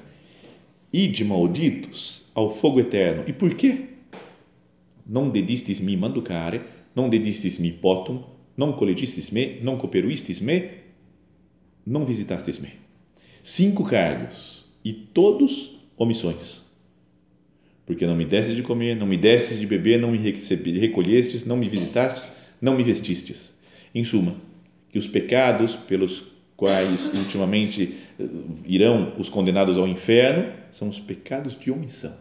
Ide 0.94 1.24
malditos 1.24 2.30
ao 2.36 2.50
fogo 2.50 2.80
eterno. 2.80 3.24
E 3.28 3.34
por 3.34 3.56
quê? 3.56 3.88
Non 5.06 5.32
dedistis 5.32 5.80
mi 5.80 5.98
manducare, 5.98 6.62
non 6.96 7.10
dedistis 7.10 7.58
mi 7.58 7.72
potum, 7.72 8.24
non 8.56 8.74
collegistis 8.74 9.32
me, 9.32 9.58
non 9.62 9.78
cooperuistis 9.78 10.42
me, 10.42 10.70
non 11.86 12.06
visitastis 12.06 12.60
me. 12.60 12.70
Cinco 13.44 13.84
cargos 13.84 14.61
e 14.84 14.94
todos 14.94 15.80
omissões. 15.98 16.62
Porque 17.86 18.06
não 18.08 18.16
me 18.16 18.26
destes 18.26 18.56
de 18.56 18.64
comer, 18.64 18.96
não 18.96 19.08
me 19.08 19.18
destes 19.18 19.60
de 19.60 19.68
beber, 19.68 20.00
não 20.00 20.12
me 20.12 20.18
recolhestes, 20.18 21.46
não 21.46 21.58
me 21.58 21.68
visitastes, 21.68 22.32
não 22.62 22.76
me 22.76 22.84
vestistes. 22.84 23.54
Em 23.94 24.04
suma, 24.04 24.36
que 24.90 24.98
os 24.98 25.08
pecados 25.08 25.76
pelos 25.76 26.32
quais 26.56 27.12
ultimamente 27.14 27.98
eh, 28.20 28.26
irão 28.66 29.14
os 29.18 29.30
condenados 29.30 29.78
ao 29.78 29.88
inferno 29.88 30.54
são 30.72 30.88
os 30.88 31.00
pecados 31.00 31.60
de 31.60 31.72
omissão. 31.72 32.16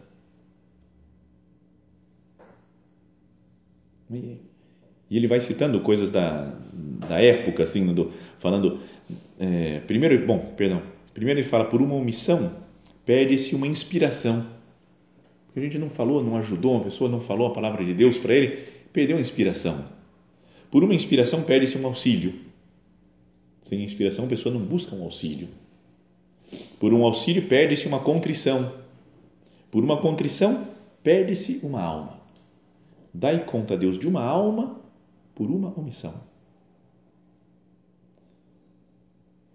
E 4.11 5.17
ele 5.17 5.27
vai 5.27 5.39
citando 5.39 5.79
coisas 5.81 6.11
da, 6.11 6.53
da 6.73 7.21
época, 7.21 7.63
assim, 7.63 7.93
do, 7.93 8.11
falando. 8.39 8.79
É, 9.39 9.79
primeiro, 9.81 10.25
bom, 10.25 10.39
perdão, 10.55 10.81
Primeiro 11.13 11.39
ele 11.39 11.47
fala, 11.47 11.65
por 11.65 11.81
uma 11.81 11.95
omissão, 11.95 12.51
perde-se 13.05 13.55
uma 13.55 13.67
inspiração. 13.67 14.45
Porque 15.45 15.59
a 15.59 15.63
gente 15.63 15.77
não 15.77 15.89
falou, 15.89 16.23
não 16.23 16.37
ajudou 16.37 16.75
uma 16.75 16.83
pessoa, 16.83 17.09
não 17.09 17.19
falou 17.19 17.47
a 17.47 17.53
palavra 17.53 17.83
de 17.83 17.93
Deus 17.93 18.17
para 18.17 18.33
ele, 18.33 18.57
perdeu 18.93 19.17
a 19.17 19.21
inspiração. 19.21 19.83
Por 20.69 20.83
uma 20.83 20.95
inspiração, 20.95 21.43
perde-se 21.43 21.77
um 21.77 21.85
auxílio. 21.85 22.33
Sem 23.61 23.83
inspiração, 23.83 24.25
a 24.25 24.27
pessoa 24.29 24.53
não 24.53 24.61
busca 24.61 24.95
um 24.95 25.03
auxílio. 25.03 25.49
Por 26.79 26.93
um 26.93 27.03
auxílio, 27.03 27.47
perde-se 27.47 27.87
uma 27.87 27.99
contrição. 27.99 28.73
Por 29.69 29.83
uma 29.83 29.97
contrição, 29.97 30.67
perde-se 31.03 31.59
uma 31.63 31.81
alma. 31.81 32.21
Dai 33.13 33.43
conta 33.45 33.73
a 33.73 33.77
Deus 33.77 33.99
de 33.99 34.07
uma 34.07 34.23
alma 34.23 34.79
por 35.35 35.51
uma 35.51 35.77
omissão. 35.77 36.30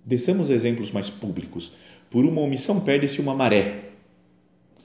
Desçamos 0.07 0.51
exemplos 0.51 0.93
mais 0.93 1.11
públicos. 1.11 1.73
Por 2.09 2.25
uma 2.25 2.41
omissão 2.41 2.79
perde-se 2.79 3.21
uma 3.21 3.35
maré. 3.35 3.87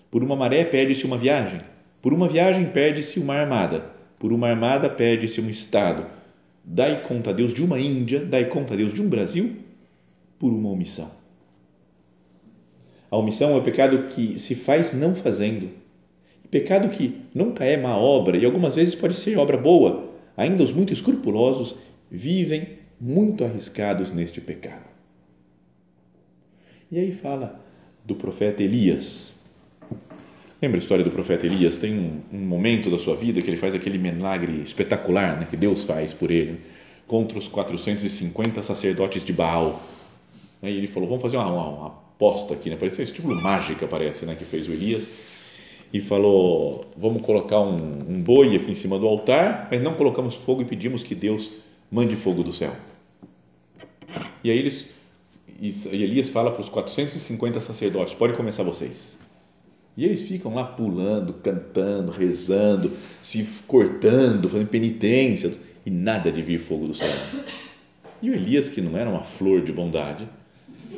Por 0.10 0.24
uma 0.24 0.36
maré 0.36 0.66
perde-se 0.66 1.06
uma 1.06 1.16
viagem. 1.16 1.62
Por 2.02 2.12
uma 2.12 2.28
viagem 2.28 2.66
perde-se 2.66 3.20
uma 3.20 3.36
armada. 3.36 3.86
Por 4.18 4.34
uma 4.34 4.50
armada 4.50 4.90
perde-se 4.90 5.40
um 5.40 5.48
estado. 5.48 6.08
Dai 6.66 7.04
conta 7.04 7.30
a 7.30 7.34
Deus 7.34 7.54
de 7.54 7.64
uma 7.64 7.80
Índia, 7.80 8.26
dai 8.26 8.46
conta 8.46 8.74
a 8.74 8.78
Deus 8.78 8.96
de 8.96 9.02
um 9.04 9.08
Brasil 9.08 9.58
por 10.40 10.52
uma 10.52 10.70
omissão. 10.70 11.12
A 13.12 13.16
omissão 13.16 13.52
é 13.52 13.58
o 13.58 13.62
pecado 13.62 14.08
que 14.08 14.40
se 14.40 14.56
faz 14.56 14.92
não 14.92 15.14
fazendo. 15.14 15.70
Pecado 16.50 16.90
que 16.90 17.22
nunca 17.34 17.64
é 17.64 17.78
má 17.78 17.96
obra 17.96 18.38
e 18.38 18.44
algumas 18.44 18.76
vezes 18.76 18.96
pode 18.96 19.14
ser 19.14 19.38
obra 19.38 19.58
boa. 19.58 20.10
Ainda 20.36 20.64
os 20.64 20.72
muito 20.72 20.92
escrupulosos 20.92 21.76
vivem 22.10 22.80
muito 23.00 23.44
arriscados 23.46 24.12
neste 24.12 24.42
pecado. 24.42 24.91
E 26.92 27.00
aí 27.00 27.14
fala 27.14 27.58
do 28.04 28.16
profeta 28.16 28.62
Elias. 28.62 29.36
Lembra 30.62 30.78
a 30.78 30.82
história 30.82 31.06
do 31.06 31.10
profeta 31.10 31.46
Elias? 31.46 31.78
Tem 31.78 31.98
um, 31.98 32.22
um 32.34 32.46
momento 32.46 32.92
da 32.92 33.00
sua 33.00 33.16
vida 33.16 33.42
que 33.42 33.50
ele 33.50 33.56
faz 33.56 33.74
aquele 33.74 33.98
milagre 33.98 34.62
espetacular 34.62 35.40
né, 35.40 35.48
que 35.50 35.56
Deus 35.56 35.86
faz 35.86 36.14
por 36.14 36.30
ele 36.30 36.60
contra 37.08 37.38
os 37.38 37.48
450 37.48 38.62
sacerdotes 38.62 39.24
de 39.24 39.32
Baal. 39.32 39.82
Aí 40.62 40.76
ele 40.76 40.88
falou: 40.88 41.08
Vamos 41.08 41.22
fazer 41.22 41.38
uma, 41.38 41.50
uma, 41.50 41.70
uma 41.70 41.88
aposta 41.88 42.56
aqui, 42.56 42.70
né? 42.70 42.76
parece 42.76 43.00
um 43.00 43.04
estímulo 43.06 43.42
mágica, 43.42 43.88
parece, 43.88 44.26
né, 44.26 44.36
que 44.36 44.44
fez 44.44 44.68
o 44.68 44.74
Elias. 44.74 45.08
E 45.94 46.02
falou: 46.02 46.92
Vamos 46.98 47.22
colocar 47.22 47.62
um, 47.62 47.78
um 48.10 48.22
boi 48.22 48.54
aqui 48.54 48.70
em 48.70 48.76
cima 48.76 49.00
do 49.00 49.08
altar, 49.08 49.70
mas 49.72 49.82
não 49.82 49.94
colocamos 49.94 50.36
fogo 50.36 50.62
e 50.62 50.66
pedimos 50.66 51.04
que 51.04 51.16
Deus 51.16 51.52
mande 51.90 52.18
fogo 52.18 52.44
do 52.44 52.52
céu. 52.52 52.76
E 54.44 54.52
aí 54.52 54.58
eles 54.58 54.88
e 55.62 56.04
Elias 56.04 56.32
fala 56.32 56.50
para 56.50 56.62
os 56.62 56.70
450 56.70 57.62
sacerdotes: 57.62 58.16
pode 58.16 58.34
começar 58.34 58.64
vocês. 58.64 59.18
E 59.96 60.04
eles 60.06 60.28
ficam 60.28 60.56
lá 60.56 60.64
pulando, 60.64 61.34
cantando, 61.34 62.12
rezando, 62.12 62.92
se 63.22 63.46
cortando, 63.68 64.50
fazendo 64.50 64.70
penitência, 64.70 65.54
e 65.86 65.92
nada 65.92 66.32
de 66.32 66.42
vir 66.42 66.58
fogo 66.58 66.88
do 66.88 66.96
céu. 66.96 67.14
E 68.22 68.32
o 68.32 68.34
Elias, 68.34 68.70
que 68.70 68.82
não 68.82 68.98
era 68.98 69.10
uma 69.10 69.22
flor 69.22 69.62
de 69.62 69.72
bondade, 69.72 70.28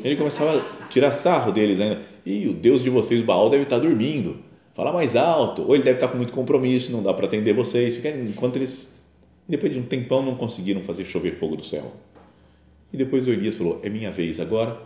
ele 0.02 0.15
começava 0.15 0.58
a 0.58 0.88
tirar 0.88 1.12
sarro 1.12 1.52
deles 1.52 1.82
ainda. 1.82 2.02
E 2.26 2.47
o 2.47 2.54
Deus 2.54 2.82
de 2.82 2.89
vocês, 2.89 3.21
Baal, 3.21 3.49
deve 3.49 3.63
estar 3.63 3.80
dormindo. 3.80 4.39
Fala 4.73 4.93
mais 4.93 5.15
alto. 5.15 5.63
Ou 5.63 5.76
ele 5.76 5.84
deve 5.84 5.97
estar 5.97 6.08
com 6.08 6.17
muito 6.17 6.32
compromisso, 6.32 6.91
não 6.91 7.04
dá 7.04 7.13
para 7.13 7.26
atender 7.26 7.54
vocês. 7.54 7.99
Enquanto 8.06 8.56
eles, 8.56 9.04
depois 9.47 9.73
de 9.73 9.80
um 9.80 9.84
tempão, 9.84 10.21
não 10.21 10.36
conseguiram 10.36 10.82
fazer 10.82 11.04
chover 11.04 11.34
fogo 11.34 11.58
do 11.58 11.63
céu. 11.63 11.91
E 12.93 12.97
depois 12.97 13.27
Elias 13.27 13.58
falou: 13.58 13.82
É 13.84 13.89
minha 13.89 14.12
vez 14.12 14.39
agora. 14.39 14.79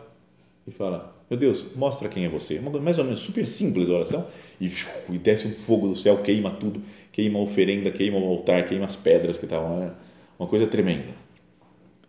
E 0.65 0.71
fala: 0.71 1.13
Meu 1.29 1.37
Deus, 1.37 1.75
mostra 1.75 2.07
quem 2.07 2.25
é 2.25 2.29
você. 2.29 2.59
Mais 2.59 2.97
ou 2.97 3.03
menos 3.03 3.19
super 3.19 3.45
simples 3.45 3.89
a 3.89 3.93
oração. 3.93 4.25
E, 4.59 4.71
e 5.11 5.17
desce 5.17 5.47
um 5.47 5.51
fogo 5.51 5.89
do 5.89 5.95
céu, 5.95 6.17
queima 6.19 6.51
tudo, 6.51 6.81
queima 7.11 7.37
a 7.37 7.41
oferenda, 7.41 7.91
queima 7.91 8.17
o 8.17 8.25
altar, 8.25 8.65
queima 8.67 8.85
as 8.85 8.95
pedras 8.95 9.37
que 9.37 9.45
estavam. 9.45 9.83
É 9.83 9.91
uma 10.39 10.47
coisa 10.47 10.65
tremenda. 10.65 11.27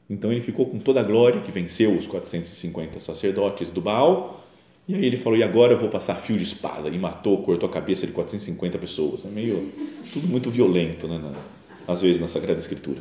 Então 0.08 0.32
ele 0.32 0.40
ficou 0.40 0.66
com 0.66 0.78
toda 0.78 1.00
a 1.00 1.02
glória 1.02 1.40
que 1.40 1.50
venceu 1.50 1.92
os 1.92 2.06
450 2.06 3.00
sacerdotes 3.00 3.70
do 3.70 3.80
Baal. 3.80 4.44
E 4.86 4.94
aí 4.94 5.04
ele 5.04 5.16
falou: 5.16 5.36
E 5.36 5.42
agora 5.42 5.72
eu 5.72 5.78
vou 5.78 5.88
passar 5.88 6.14
fio 6.14 6.36
de 6.36 6.44
espada. 6.44 6.88
E 6.88 6.98
matou, 6.98 7.42
cortou 7.42 7.68
a 7.68 7.72
cabeça 7.72 8.06
de 8.06 8.12
450 8.12 8.78
pessoas. 8.78 9.26
É 9.26 9.28
meio. 9.28 9.72
tudo 10.12 10.28
muito 10.28 10.48
violento, 10.48 11.08
né? 11.08 11.20
às 11.88 12.02
vezes 12.02 12.20
na 12.20 12.28
Sagrada 12.28 12.60
Escritura. 12.60 13.00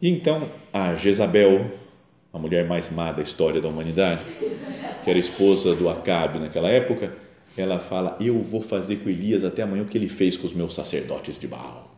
E 0.00 0.10
então 0.10 0.42
a 0.72 0.94
Jezabel, 0.94 1.70
a 2.32 2.38
mulher 2.38 2.66
mais 2.66 2.90
má 2.90 3.12
da 3.12 3.22
história 3.22 3.60
da 3.60 3.68
humanidade, 3.68 4.20
que 5.02 5.10
era 5.10 5.18
esposa 5.18 5.74
do 5.74 5.88
Acabe 5.88 6.38
naquela 6.38 6.68
época, 6.68 7.14
ela 7.56 7.78
fala: 7.78 8.16
Eu 8.20 8.38
vou 8.38 8.60
fazer 8.60 8.96
com 8.96 9.08
Elias 9.08 9.44
até 9.44 9.62
amanhã 9.62 9.82
o 9.82 9.86
que 9.86 9.96
ele 9.96 10.08
fez 10.08 10.36
com 10.36 10.46
os 10.46 10.52
meus 10.52 10.74
sacerdotes 10.74 11.38
de 11.38 11.48
Baal. 11.48 11.94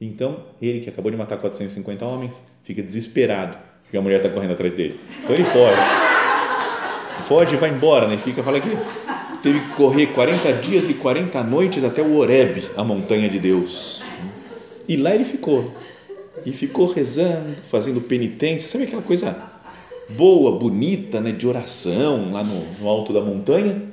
Então, 0.00 0.44
ele 0.62 0.80
que 0.80 0.88
acabou 0.88 1.10
de 1.10 1.16
matar 1.18 1.36
450 1.36 2.06
homens, 2.06 2.42
fica 2.62 2.82
desesperado, 2.82 3.58
porque 3.82 3.98
a 3.98 4.00
mulher 4.00 4.16
está 4.16 4.30
correndo 4.30 4.52
atrás 4.52 4.72
dele. 4.72 4.98
Então 5.22 5.34
ele 5.34 5.44
foge. 5.44 5.82
Foge 7.24 7.54
e 7.54 7.58
vai 7.58 7.68
embora, 7.68 8.06
né? 8.06 8.16
Fica, 8.16 8.42
fala 8.42 8.58
que 8.60 8.70
teve 9.42 9.60
que 9.60 9.74
correr 9.74 10.06
40 10.06 10.54
dias 10.54 10.88
e 10.88 10.94
40 10.94 11.44
noites 11.44 11.84
até 11.84 12.00
o 12.00 12.16
Horeb, 12.16 12.64
a 12.78 12.82
montanha 12.82 13.28
de 13.28 13.38
Deus. 13.38 14.02
E 14.88 14.96
lá 14.96 15.14
ele 15.14 15.26
ficou. 15.26 15.70
E 16.44 16.52
ficou 16.52 16.86
rezando, 16.86 17.56
fazendo 17.62 18.00
penitência. 18.00 18.68
Sabe 18.68 18.84
aquela 18.84 19.02
coisa 19.02 19.36
boa, 20.10 20.58
bonita, 20.58 21.20
né, 21.20 21.32
de 21.32 21.46
oração 21.46 22.32
lá 22.32 22.42
no, 22.42 22.80
no 22.80 22.88
alto 22.88 23.12
da 23.12 23.20
montanha? 23.20 23.90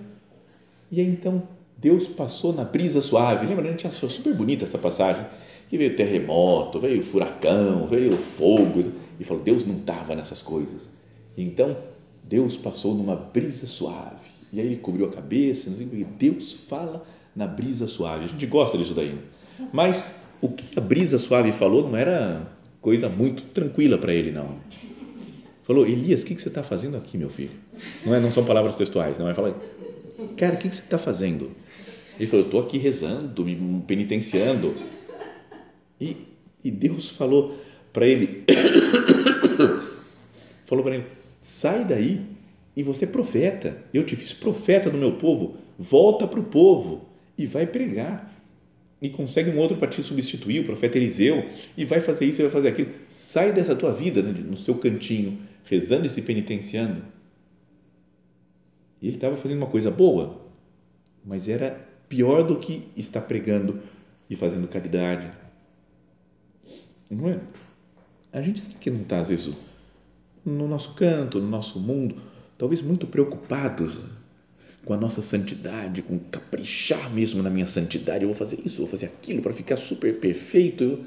E 0.92 1.02
aí 1.02 1.08
então 1.08 1.44
Deus 1.78 2.08
passou 2.08 2.54
na 2.54 2.64
brisa 2.64 3.02
suave. 3.02 3.46
Lembra? 3.46 3.68
A 3.68 3.72
gente 3.72 3.86
achou 3.86 4.10
super 4.10 4.34
bonita 4.34 4.64
essa 4.64 4.78
passagem. 4.78 5.26
Que 5.70 5.78
veio 5.78 5.96
terremoto, 5.96 6.80
veio 6.80 7.04
furacão, 7.04 7.88
veio 7.88 8.18
fogo. 8.18 8.92
E 9.20 9.24
falou: 9.24 9.44
Deus 9.44 9.66
não 9.66 9.78
estava 9.78 10.16
nessas 10.16 10.42
coisas. 10.42 10.90
Então 11.38 11.78
Deus 12.24 12.58
passou 12.58 12.96
numa 12.96 13.16
brisa 13.16 13.68
suave. 13.68 14.28
E 14.52 14.60
aí 14.60 14.66
ele 14.66 14.78
cobriu 14.78 15.06
a 15.06 15.12
cabeça. 15.12 15.70
E 15.70 16.04
Deus 16.04 16.54
fala 16.54 17.04
na 17.36 17.46
brisa 17.46 17.86
suave. 17.86 18.26
A 18.26 18.28
gente 18.28 18.46
gosta 18.48 18.78
disso 18.78 18.94
daí. 18.94 19.12
Né? 19.12 19.22
Mas 19.72 20.16
o 20.41 20.50
que 20.50 20.78
a 20.78 20.82
brisa 20.82 21.17
suave 21.17 21.52
falou 21.52 21.88
não 21.88 21.97
era 21.97 22.47
coisa 22.82 23.10
muito 23.10 23.43
tranquila 23.43 23.97
para 23.97 24.13
ele, 24.13 24.32
não. 24.32 24.58
Falou: 25.63 25.86
Elias, 25.86 26.23
o 26.23 26.26
que, 26.26 26.39
você 26.39 26.47
está 26.47 26.63
fazendo 26.63 26.95
aqui, 26.95 27.17
meu 27.17 27.30
filho? 27.30 27.52
Não, 28.06 28.15
é, 28.15 28.19
não 28.19 28.32
são 28.32 28.45
palavras 28.45 28.78
textuais, 28.78 29.19
não 29.19 29.30
é? 29.30 29.34
Fala, 29.34 29.60
cara, 30.38 30.56
o 30.56 30.58
que, 30.58 30.69
que 30.69 30.76
você 30.76 30.84
está 30.84 30.97
fazendo? 30.97 31.52
Ele 32.17 32.28
falou: 32.28 32.45
Eu 32.45 32.47
estou 32.47 32.62
aqui 32.62 32.78
rezando, 32.78 33.43
me 33.43 33.82
penitenciando. 33.86 34.73
E, 36.00 36.15
e 36.63 36.71
Deus 36.71 37.10
falou 37.10 37.58
para 37.91 38.08
ele: 38.08 38.45
falou 40.65 40.84
para 40.84 40.95
ele, 40.95 41.06
sai 41.41 41.84
daí 41.84 42.21
e 42.76 42.84
você 42.84 43.06
é 43.06 43.08
profeta. 43.08 43.84
Eu 43.93 44.06
te 44.06 44.15
fiz 44.15 44.34
profeta 44.34 44.89
do 44.89 44.97
meu 44.97 45.13
povo. 45.13 45.58
Volta 45.78 46.28
para 46.28 46.39
o 46.39 46.43
povo 46.43 47.10
e 47.38 47.45
vai 47.45 47.65
pregar. 47.65 48.37
E 49.02 49.10
consegue 49.10 49.52
um 49.52 49.58
outro 49.58 49.78
para 49.78 49.88
te 49.88 50.02
substituir, 50.02 50.62
o 50.62 50.66
profeta 50.66 50.98
Eliseu, 50.98 51.48
e 51.76 51.86
vai 51.86 52.00
fazer 52.00 52.26
isso 52.26 52.42
e 52.42 52.44
vai 52.44 52.52
fazer 52.52 52.70
aquilo. 52.70 52.92
Sai 53.08 53.54
dessa 53.54 53.76
tua 53.76 53.94
vida, 53.94 54.24
né, 54.24 54.32
no 54.32 54.58
seu 54.58 54.76
cantinho, 54.76 55.40
rezando 55.66 56.08
e 56.08 56.10
se 56.10 56.22
penitenciando. 56.22 57.04
E 59.02 59.08
ele 59.08 59.18
estava 59.18 59.36
fazendo 59.36 59.60
uma 59.60 59.68
coisa 59.68 59.92
boa, 59.92 60.42
mas 61.24 61.48
era 61.48 61.88
pior 62.10 62.44
do 62.44 62.60
que 62.60 62.88
estar 62.96 63.22
pregando 63.22 63.80
e 64.30 64.36
fazendo 64.36 64.68
caridade. 64.68 65.30
Não 67.10 67.30
é? 67.30 67.40
A 68.34 68.42
gente 68.42 68.62
sabe 68.62 68.80
que 68.80 68.90
não 68.90 69.02
está, 69.02 69.20
às 69.20 69.30
vezes, 69.30 69.54
no 70.44 70.68
nosso 70.68 70.94
canto, 70.96 71.40
no 71.40 71.48
nosso 71.48 71.80
mundo, 71.80 72.16
talvez 72.58 72.82
muito 72.82 73.06
preocupados 73.06 73.98
com 74.88 74.93
a 74.93 74.97
nossa 74.97 75.21
santidade, 75.21 76.02
com 76.02 76.17
caprichar 76.17 77.13
mesmo 77.13 77.43
na 77.43 77.50
minha 77.50 77.67
santidade. 77.67 78.23
Eu 78.23 78.30
vou 78.30 78.38
fazer 78.38 78.62
isso, 78.65 78.78
vou 78.78 78.88
fazer 78.88 79.08
aquilo 79.08 79.41
para 79.41 79.54
ficar 79.54 79.76
super 79.76 80.17
perfeito. 80.19 81.04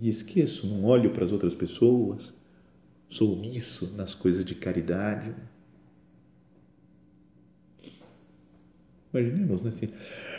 E 0.00 0.08
esqueço, 0.08 0.66
não 0.68 0.84
olho 0.84 1.10
para 1.10 1.24
as 1.24 1.32
outras 1.32 1.54
pessoas, 1.54 2.32
sou 3.08 3.36
omisso 3.36 3.94
nas 3.96 4.14
coisas 4.14 4.44
de 4.44 4.54
caridade 4.54 5.34
Imaginemos, 9.14 9.62
né? 9.62 9.68
Assim, 9.68 9.88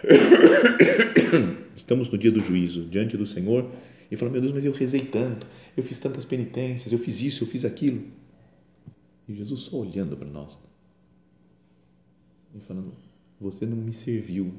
estamos 1.77 2.09
no 2.09 2.17
dia 2.17 2.31
do 2.31 2.41
juízo, 2.41 2.85
diante 2.85 3.15
do 3.15 3.25
Senhor, 3.25 3.71
e 4.11 4.17
falamos, 4.17 4.33
meu 4.33 4.41
Deus, 4.41 4.53
mas 4.53 4.65
eu 4.65 4.73
rezei 4.73 4.99
tanto, 5.05 5.47
eu 5.77 5.83
fiz 5.83 5.97
tantas 5.97 6.25
penitências, 6.25 6.91
eu 6.91 6.99
fiz 6.99 7.21
isso, 7.21 7.45
eu 7.45 7.47
fiz 7.47 7.63
aquilo. 7.63 8.03
E 9.29 9.33
Jesus 9.33 9.61
só 9.61 9.77
olhando 9.77 10.17
para 10.17 10.27
nós 10.27 10.59
e 12.55 12.59
falando, 12.61 12.93
você 13.39 13.65
não 13.65 13.77
me 13.77 13.93
serviu, 13.93 14.53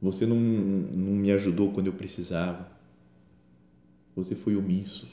você 0.00 0.24
não, 0.24 0.36
não 0.36 1.12
me 1.12 1.30
ajudou 1.32 1.72
quando 1.72 1.88
eu 1.88 1.92
precisava, 1.92 2.70
você 4.14 4.34
foi 4.34 4.56
omisso. 4.56 5.06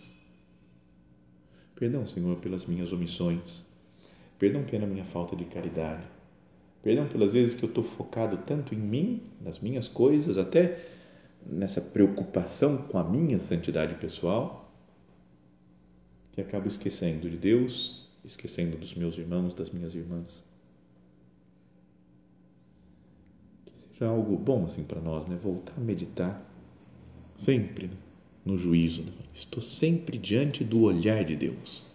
Perdão, 1.75 2.07
Senhor, 2.07 2.37
pelas 2.37 2.65
minhas 2.65 2.93
omissões, 2.93 3.65
perdão 4.39 4.63
pela 4.63 4.87
minha 4.87 5.03
falta 5.03 5.35
de 5.35 5.45
caridade 5.45 6.07
Perdão 6.87 7.05
pelas 7.05 7.33
vezes 7.33 7.59
que 7.59 7.65
eu 7.65 7.67
estou 7.69 7.83
focado 7.83 8.37
tanto 8.45 8.73
em 8.73 8.77
mim, 8.77 9.21
nas 9.41 9.59
minhas 9.59 9.89
coisas, 9.89 10.37
até 10.37 10.79
nessa 11.45 11.81
preocupação 11.81 12.77
com 12.83 12.97
a 12.97 13.03
minha 13.03 13.39
santidade 13.41 13.95
pessoal, 13.95 14.73
que 16.31 16.39
acabo 16.39 16.65
esquecendo 16.65 17.29
de 17.29 17.35
Deus, 17.35 18.07
esquecendo 18.23 18.77
dos 18.77 18.95
meus 18.95 19.17
irmãos, 19.17 19.53
das 19.53 19.69
minhas 19.69 19.95
irmãs. 19.95 20.45
Que 23.65 23.66
seja 23.77 24.07
algo 24.07 24.37
bom 24.37 24.65
assim 24.65 24.83
para 24.83 24.99
nós, 24.99 25.25
né? 25.27 25.37
Voltar 25.41 25.73
a 25.77 25.79
meditar 25.79 26.43
sempre 27.35 27.87
né? 27.87 27.97
no 28.45 28.57
juízo. 28.57 29.03
Né? 29.03 29.11
Estou 29.33 29.61
sempre 29.61 30.17
diante 30.17 30.63
do 30.63 30.81
olhar 30.81 31.23
de 31.23 31.35
Deus, 31.35 31.85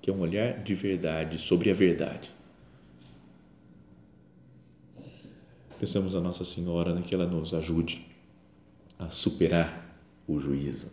que 0.00 0.10
é 0.10 0.12
um 0.12 0.20
olhar 0.20 0.62
de 0.62 0.74
verdade 0.74 1.38
sobre 1.38 1.70
a 1.70 1.74
verdade 1.74 2.34
Pensamos 5.78 6.14
a 6.14 6.20
Nossa 6.20 6.44
Senhora, 6.44 6.94
né, 6.94 7.02
que 7.06 7.14
ela 7.14 7.26
nos 7.26 7.52
ajude 7.52 8.06
a 8.98 9.10
superar 9.10 10.00
o 10.26 10.38
juízo, 10.38 10.86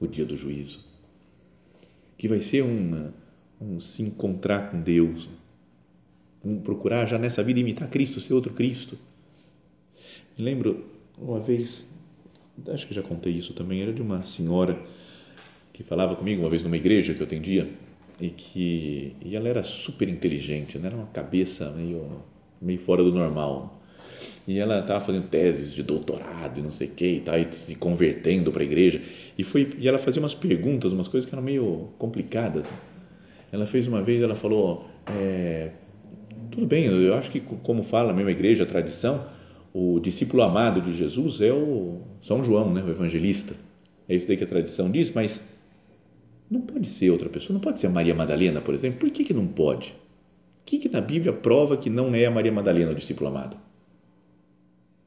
o 0.00 0.06
dia 0.06 0.24
do 0.24 0.36
juízo, 0.36 0.88
que 2.16 2.28
vai 2.28 2.40
ser 2.40 2.62
um, 2.62 3.12
um 3.60 3.80
se 3.80 4.02
encontrar 4.02 4.70
com 4.70 4.80
Deus, 4.80 5.28
um 6.42 6.60
procurar 6.60 7.04
já 7.04 7.18
nessa 7.18 7.42
vida 7.42 7.60
imitar 7.60 7.90
Cristo, 7.90 8.20
ser 8.20 8.32
outro 8.32 8.54
Cristo. 8.54 8.96
Lembro 10.38 10.84
uma 11.18 11.40
vez, 11.40 11.94
acho 12.68 12.86
que 12.86 12.94
já 12.94 13.02
contei 13.02 13.32
isso 13.32 13.52
também, 13.52 13.82
era 13.82 13.92
de 13.92 14.02
uma 14.02 14.22
senhora 14.22 14.78
que 15.72 15.82
falava 15.82 16.14
comigo 16.16 16.42
uma 16.42 16.50
vez 16.50 16.62
numa 16.62 16.76
igreja 16.76 17.14
que 17.14 17.20
eu 17.20 17.26
atendia 17.26 17.68
e 18.20 18.30
que 18.30 19.14
e 19.24 19.36
ela 19.36 19.48
era 19.48 19.62
super 19.62 20.08
inteligente, 20.08 20.78
né? 20.78 20.88
era 20.88 20.96
uma 20.96 21.06
cabeça 21.06 21.70
meio 21.70 22.22
meio 22.60 22.78
fora 22.78 23.02
do 23.02 23.12
normal. 23.12 23.80
E 24.46 24.58
ela 24.58 24.80
estava 24.80 25.00
fazendo 25.00 25.28
teses 25.28 25.72
de 25.72 25.82
doutorado 25.82 26.58
e 26.58 26.62
não 26.62 26.70
sei 26.70 26.88
o 26.88 26.90
que 26.90 27.06
e 27.06 27.20
tal, 27.20 27.38
e 27.38 27.46
se 27.52 27.76
convertendo 27.76 28.50
para 28.50 28.62
a 28.62 28.64
igreja. 28.64 29.00
E 29.38 29.44
foi 29.44 29.70
e 29.78 29.88
ela 29.88 29.98
fazia 29.98 30.20
umas 30.20 30.34
perguntas 30.34 30.92
umas 30.92 31.08
coisas 31.08 31.28
que 31.28 31.34
eram 31.34 31.42
meio 31.42 31.90
complicadas. 31.98 32.68
Ela 33.50 33.66
fez 33.66 33.86
uma 33.86 34.02
vez 34.02 34.22
ela 34.22 34.34
falou 34.34 34.86
é, 35.06 35.70
tudo 36.50 36.66
bem 36.66 36.84
eu 36.84 37.14
acho 37.14 37.30
que 37.30 37.40
como 37.40 37.82
fala 37.82 38.12
a 38.12 38.14
mesma 38.14 38.30
igreja 38.30 38.62
a 38.62 38.66
tradição 38.66 39.24
o 39.72 39.98
discípulo 40.00 40.42
amado 40.42 40.80
de 40.80 40.94
Jesus 40.94 41.40
é 41.40 41.52
o 41.52 42.02
São 42.20 42.42
João 42.44 42.72
né 42.72 42.82
o 42.82 42.90
evangelista 42.90 43.54
é 44.08 44.14
isso 44.14 44.26
daí 44.26 44.36
que 44.36 44.44
a 44.44 44.46
tradição 44.46 44.90
diz 44.90 45.10
mas 45.12 45.54
não 46.50 46.60
pode 46.60 46.88
ser 46.88 47.10
outra 47.10 47.28
pessoa 47.28 47.54
não 47.54 47.60
pode 47.60 47.80
ser 47.80 47.86
a 47.86 47.90
Maria 47.90 48.14
Madalena 48.14 48.60
por 48.60 48.74
exemplo 48.74 49.00
por 49.00 49.10
que 49.10 49.24
que 49.24 49.34
não 49.34 49.46
pode 49.46 49.88
o 49.90 50.64
que 50.66 50.78
que 50.78 50.88
na 50.88 51.00
Bíblia 51.00 51.32
prova 51.32 51.76
que 51.76 51.90
não 51.90 52.14
é 52.14 52.26
a 52.26 52.30
Maria 52.30 52.52
Madalena 52.52 52.92
o 52.92 52.94
discípulo 52.94 53.28
amado 53.30 53.56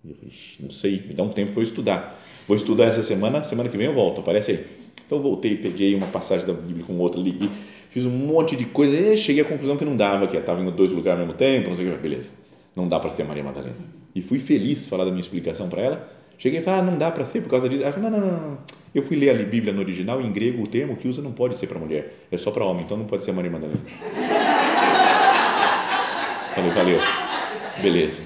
eu 0.10 0.16
falei, 0.16 0.34
não 0.60 0.70
sei, 0.70 1.04
me 1.08 1.14
dá 1.14 1.24
um 1.24 1.30
tempo 1.30 1.54
para 1.54 1.62
eu 1.62 1.64
estudar. 1.64 2.22
Vou 2.48 2.56
estudar 2.56 2.86
essa 2.86 3.02
semana, 3.02 3.44
semana 3.44 3.70
que 3.70 3.78
vem 3.78 3.88
eu 3.88 3.94
volto, 3.94 4.22
aparece 4.22 4.52
aí. 4.52 4.66
Então 5.06 5.18
eu 5.18 5.22
voltei, 5.22 5.58
peguei 5.58 5.96
uma 5.96 6.08
passagem 6.08 6.46
da 6.46 6.54
Bíblia 6.54 6.86
com 6.86 6.98
outra, 6.98 7.20
liguei, 7.20 7.50
fiz 7.90 8.06
um 8.06 8.12
monte 8.12 8.56
de 8.56 8.66
coisa 8.66 9.00
e 9.00 9.18
cheguei 9.18 9.42
à 9.44 9.46
conclusão 9.46 9.78
que 9.78 9.86
não 9.86 9.96
dava, 9.96 10.28
que 10.28 10.38
estava 10.38 10.62
em 10.62 10.72
dois 10.72 10.92
lugares 10.92 11.22
ao 11.22 11.26
mesmo 11.26 11.38
tempo, 11.38 11.70
não 11.70 11.76
sei 11.76 11.90
o 11.90 11.94
que, 11.94 11.98
beleza, 11.98 12.34
não 12.76 12.88
dá 12.88 13.00
para 13.00 13.12
ser 13.12 13.24
Maria 13.24 13.44
Madalena. 13.44 13.76
E 14.16 14.22
fui 14.22 14.40
feliz 14.40 14.88
falar 14.88 15.04
da 15.04 15.12
minha 15.12 15.22
explicação 15.22 15.68
para 15.68 15.82
ela. 15.82 16.10
Cheguei 16.38 16.60
e 16.60 16.64
falei, 16.64 16.80
ah, 16.80 16.84
não 16.84 16.98
dá 16.98 17.12
para 17.12 17.26
ser 17.26 17.42
por 17.42 17.50
causa 17.50 17.68
disso. 17.70 17.84
Ela 17.84 17.92
falou, 17.92 18.10
não, 18.10 18.20
não, 18.20 18.32
não, 18.32 18.50
não. 18.52 18.58
Eu 18.94 19.04
fui 19.04 19.18
ler 19.18 19.30
a 19.30 19.34
Bíblia 19.34 19.74
no 19.74 19.82
original, 19.82 20.22
em 20.22 20.32
grego, 20.32 20.64
o 20.64 20.68
termo 20.68 20.96
que 20.96 21.08
usa 21.08 21.22
não 21.22 21.34
pode 21.34 21.58
ser 21.58 21.68
para 21.68 21.78
mulher, 21.78 22.28
é 22.32 22.38
só 22.38 22.50
para 22.50 22.64
homem, 22.64 22.86
então 22.86 22.96
não 22.96 23.06
pode 23.06 23.26
ser 23.26 23.34
Maria 23.34 23.52
Madalena. 23.52 23.82
Falei, 26.56 26.72
valeu, 26.72 27.00
beleza. 27.82 28.24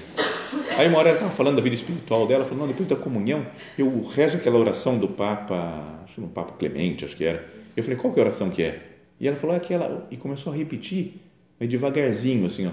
Aí 0.78 0.86
uma 0.86 0.98
hora 0.98 1.08
ela 1.08 1.16
estava 1.16 1.32
falando 1.32 1.56
da 1.56 1.62
vida 1.62 1.74
espiritual 1.74 2.26
dela, 2.28 2.44
falando, 2.44 2.68
depois 2.68 2.88
da 2.88 2.94
comunhão, 2.94 3.44
eu 3.76 4.06
rezo 4.06 4.36
aquela 4.36 4.56
oração 4.56 4.96
do 4.96 5.08
Papa, 5.08 6.02
acho 6.04 6.14
que 6.14 6.20
no 6.20 6.28
Papa 6.28 6.54
Clemente, 6.56 7.04
acho 7.04 7.16
que 7.16 7.24
era, 7.24 7.44
Eu 7.76 7.82
falei, 7.82 7.98
qual 7.98 8.12
que 8.12 8.20
é 8.20 8.22
a 8.22 8.26
oração 8.26 8.50
que 8.50 8.62
é? 8.62 8.80
E 9.18 9.26
ela 9.26 9.36
falou, 9.36 9.56
é 9.56 9.58
aquela, 9.58 10.06
e 10.10 10.16
começou 10.16 10.52
a 10.52 10.56
repetir, 10.56 11.20
mas 11.58 11.68
devagarzinho, 11.68 12.46
assim, 12.46 12.68
ó. 12.68 12.70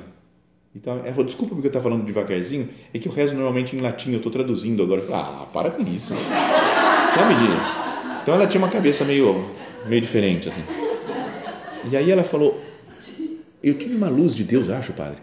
Então, 0.77 0.99
ela 0.99 1.09
falou, 1.09 1.25
desculpa 1.25 1.55
porque 1.55 1.65
eu 1.65 1.69
estou 1.69 1.81
falando 1.81 2.05
devagarzinho, 2.05 2.69
é 2.93 2.99
que 2.99 3.07
eu 3.07 3.11
rezo 3.11 3.33
normalmente 3.33 3.75
em 3.75 3.79
latim, 3.79 4.11
eu 4.11 4.17
estou 4.17 4.31
traduzindo 4.31 4.83
agora. 4.83 5.01
Falei, 5.01 5.21
ah, 5.21 5.47
para 5.51 5.71
com 5.71 5.81
isso. 5.81 6.13
Sabe 7.09 7.33
de... 7.33 8.21
Então, 8.21 8.35
ela 8.35 8.45
tinha 8.45 8.61
uma 8.61 8.69
cabeça 8.69 9.03
meio, 9.03 9.43
meio 9.87 9.99
diferente, 9.99 10.47
assim. 10.47 10.61
E 11.89 11.97
aí 11.97 12.11
ela 12.11 12.23
falou, 12.23 12.61
eu 13.63 13.73
tive 13.73 13.95
uma 13.95 14.07
luz 14.07 14.35
de 14.35 14.43
Deus, 14.43 14.69
acho, 14.69 14.93
padre, 14.93 15.17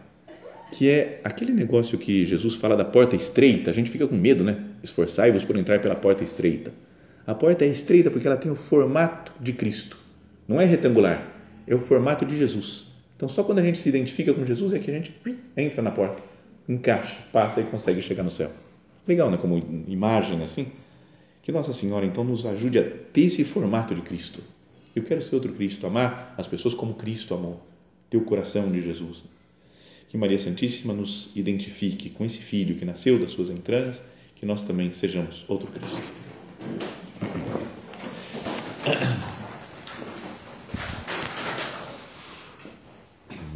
que 0.73 0.91
é 0.91 1.21
aquele 1.23 1.53
negócio 1.53 1.97
que 1.99 2.27
Jesus 2.27 2.57
fala 2.57 2.77
da 2.77 2.85
porta 2.85 3.15
estreita, 3.15 3.71
a 3.71 3.75
gente 3.75 3.91
fica 3.91 4.09
com 4.09 4.17
medo, 4.17 4.43
né? 4.43 4.59
Esforçai-vos 4.83 5.45
por 5.45 5.57
entrar 5.57 5.79
pela 5.79 5.95
porta 5.95 6.25
estreita. 6.25 6.73
A 7.25 7.35
porta 7.35 7.65
é 7.65 7.69
estreita 7.69 8.11
porque 8.11 8.27
ela 8.27 8.37
tem 8.37 8.51
o 8.51 8.57
formato 8.57 9.33
de 9.41 9.53
Cristo. 9.53 9.99
Não 10.49 10.61
é 10.61 10.65
retangular, 10.65 11.33
é 11.65 11.77
o 11.77 11.79
formato 11.79 12.25
de 12.25 12.37
Jesus. 12.37 12.94
Então, 13.25 13.35
só 13.35 13.43
quando 13.43 13.61
a 13.61 13.63
gente 13.63 13.79
se 13.79 13.89
identifica 13.89 14.35
com 14.35 14.45
Jesus 14.45 14.75
é 14.75 14.79
que 14.79 14.91
a 14.91 14.95
gente 14.95 15.11
entra 15.57 15.81
na 15.81 15.91
porta, 15.91 16.23
encaixa, 16.69 17.17
passa 17.33 17.63
e 17.63 17.65
consegue 17.65 18.03
chegar 18.03 18.23
no 18.23 18.31
céu. 18.31 18.51
Legal, 19.09 19.31
né? 19.31 19.39
Como 19.39 19.57
imagem 19.89 20.43
assim. 20.43 20.67
Que 21.43 21.51
Nossa 21.51 21.73
Senhora, 21.73 22.05
então, 22.05 22.23
nos 22.23 22.45
ajude 22.45 22.79
a 22.79 22.83
ter 22.83 23.23
esse 23.23 23.43
formato 23.43 23.95
de 23.95 24.03
Cristo. 24.03 24.43
Eu 24.95 25.05
quero 25.05 25.23
ser 25.23 25.37
outro 25.37 25.55
Cristo, 25.55 25.87
amar 25.87 26.35
as 26.37 26.47
pessoas 26.47 26.75
como 26.75 26.97
Cristo 26.97 27.33
amou, 27.33 27.63
ter 28.11 28.19
o 28.19 28.25
coração 28.25 28.71
de 28.71 28.83
Jesus. 28.83 29.25
Que 30.11 30.19
Maria 30.19 30.39
Santíssima 30.39 30.93
nos 30.93 31.31
identifique 31.35 32.11
com 32.11 32.27
esse 32.27 32.41
Filho 32.41 32.77
que 32.77 32.85
nasceu 32.85 33.19
das 33.19 33.31
suas 33.31 33.49
entranhas, 33.49 34.03
que 34.37 34.45
nós 34.45 34.61
também 34.61 34.93
sejamos 34.93 35.47
outro 35.49 35.73
Cristo. 35.73 36.13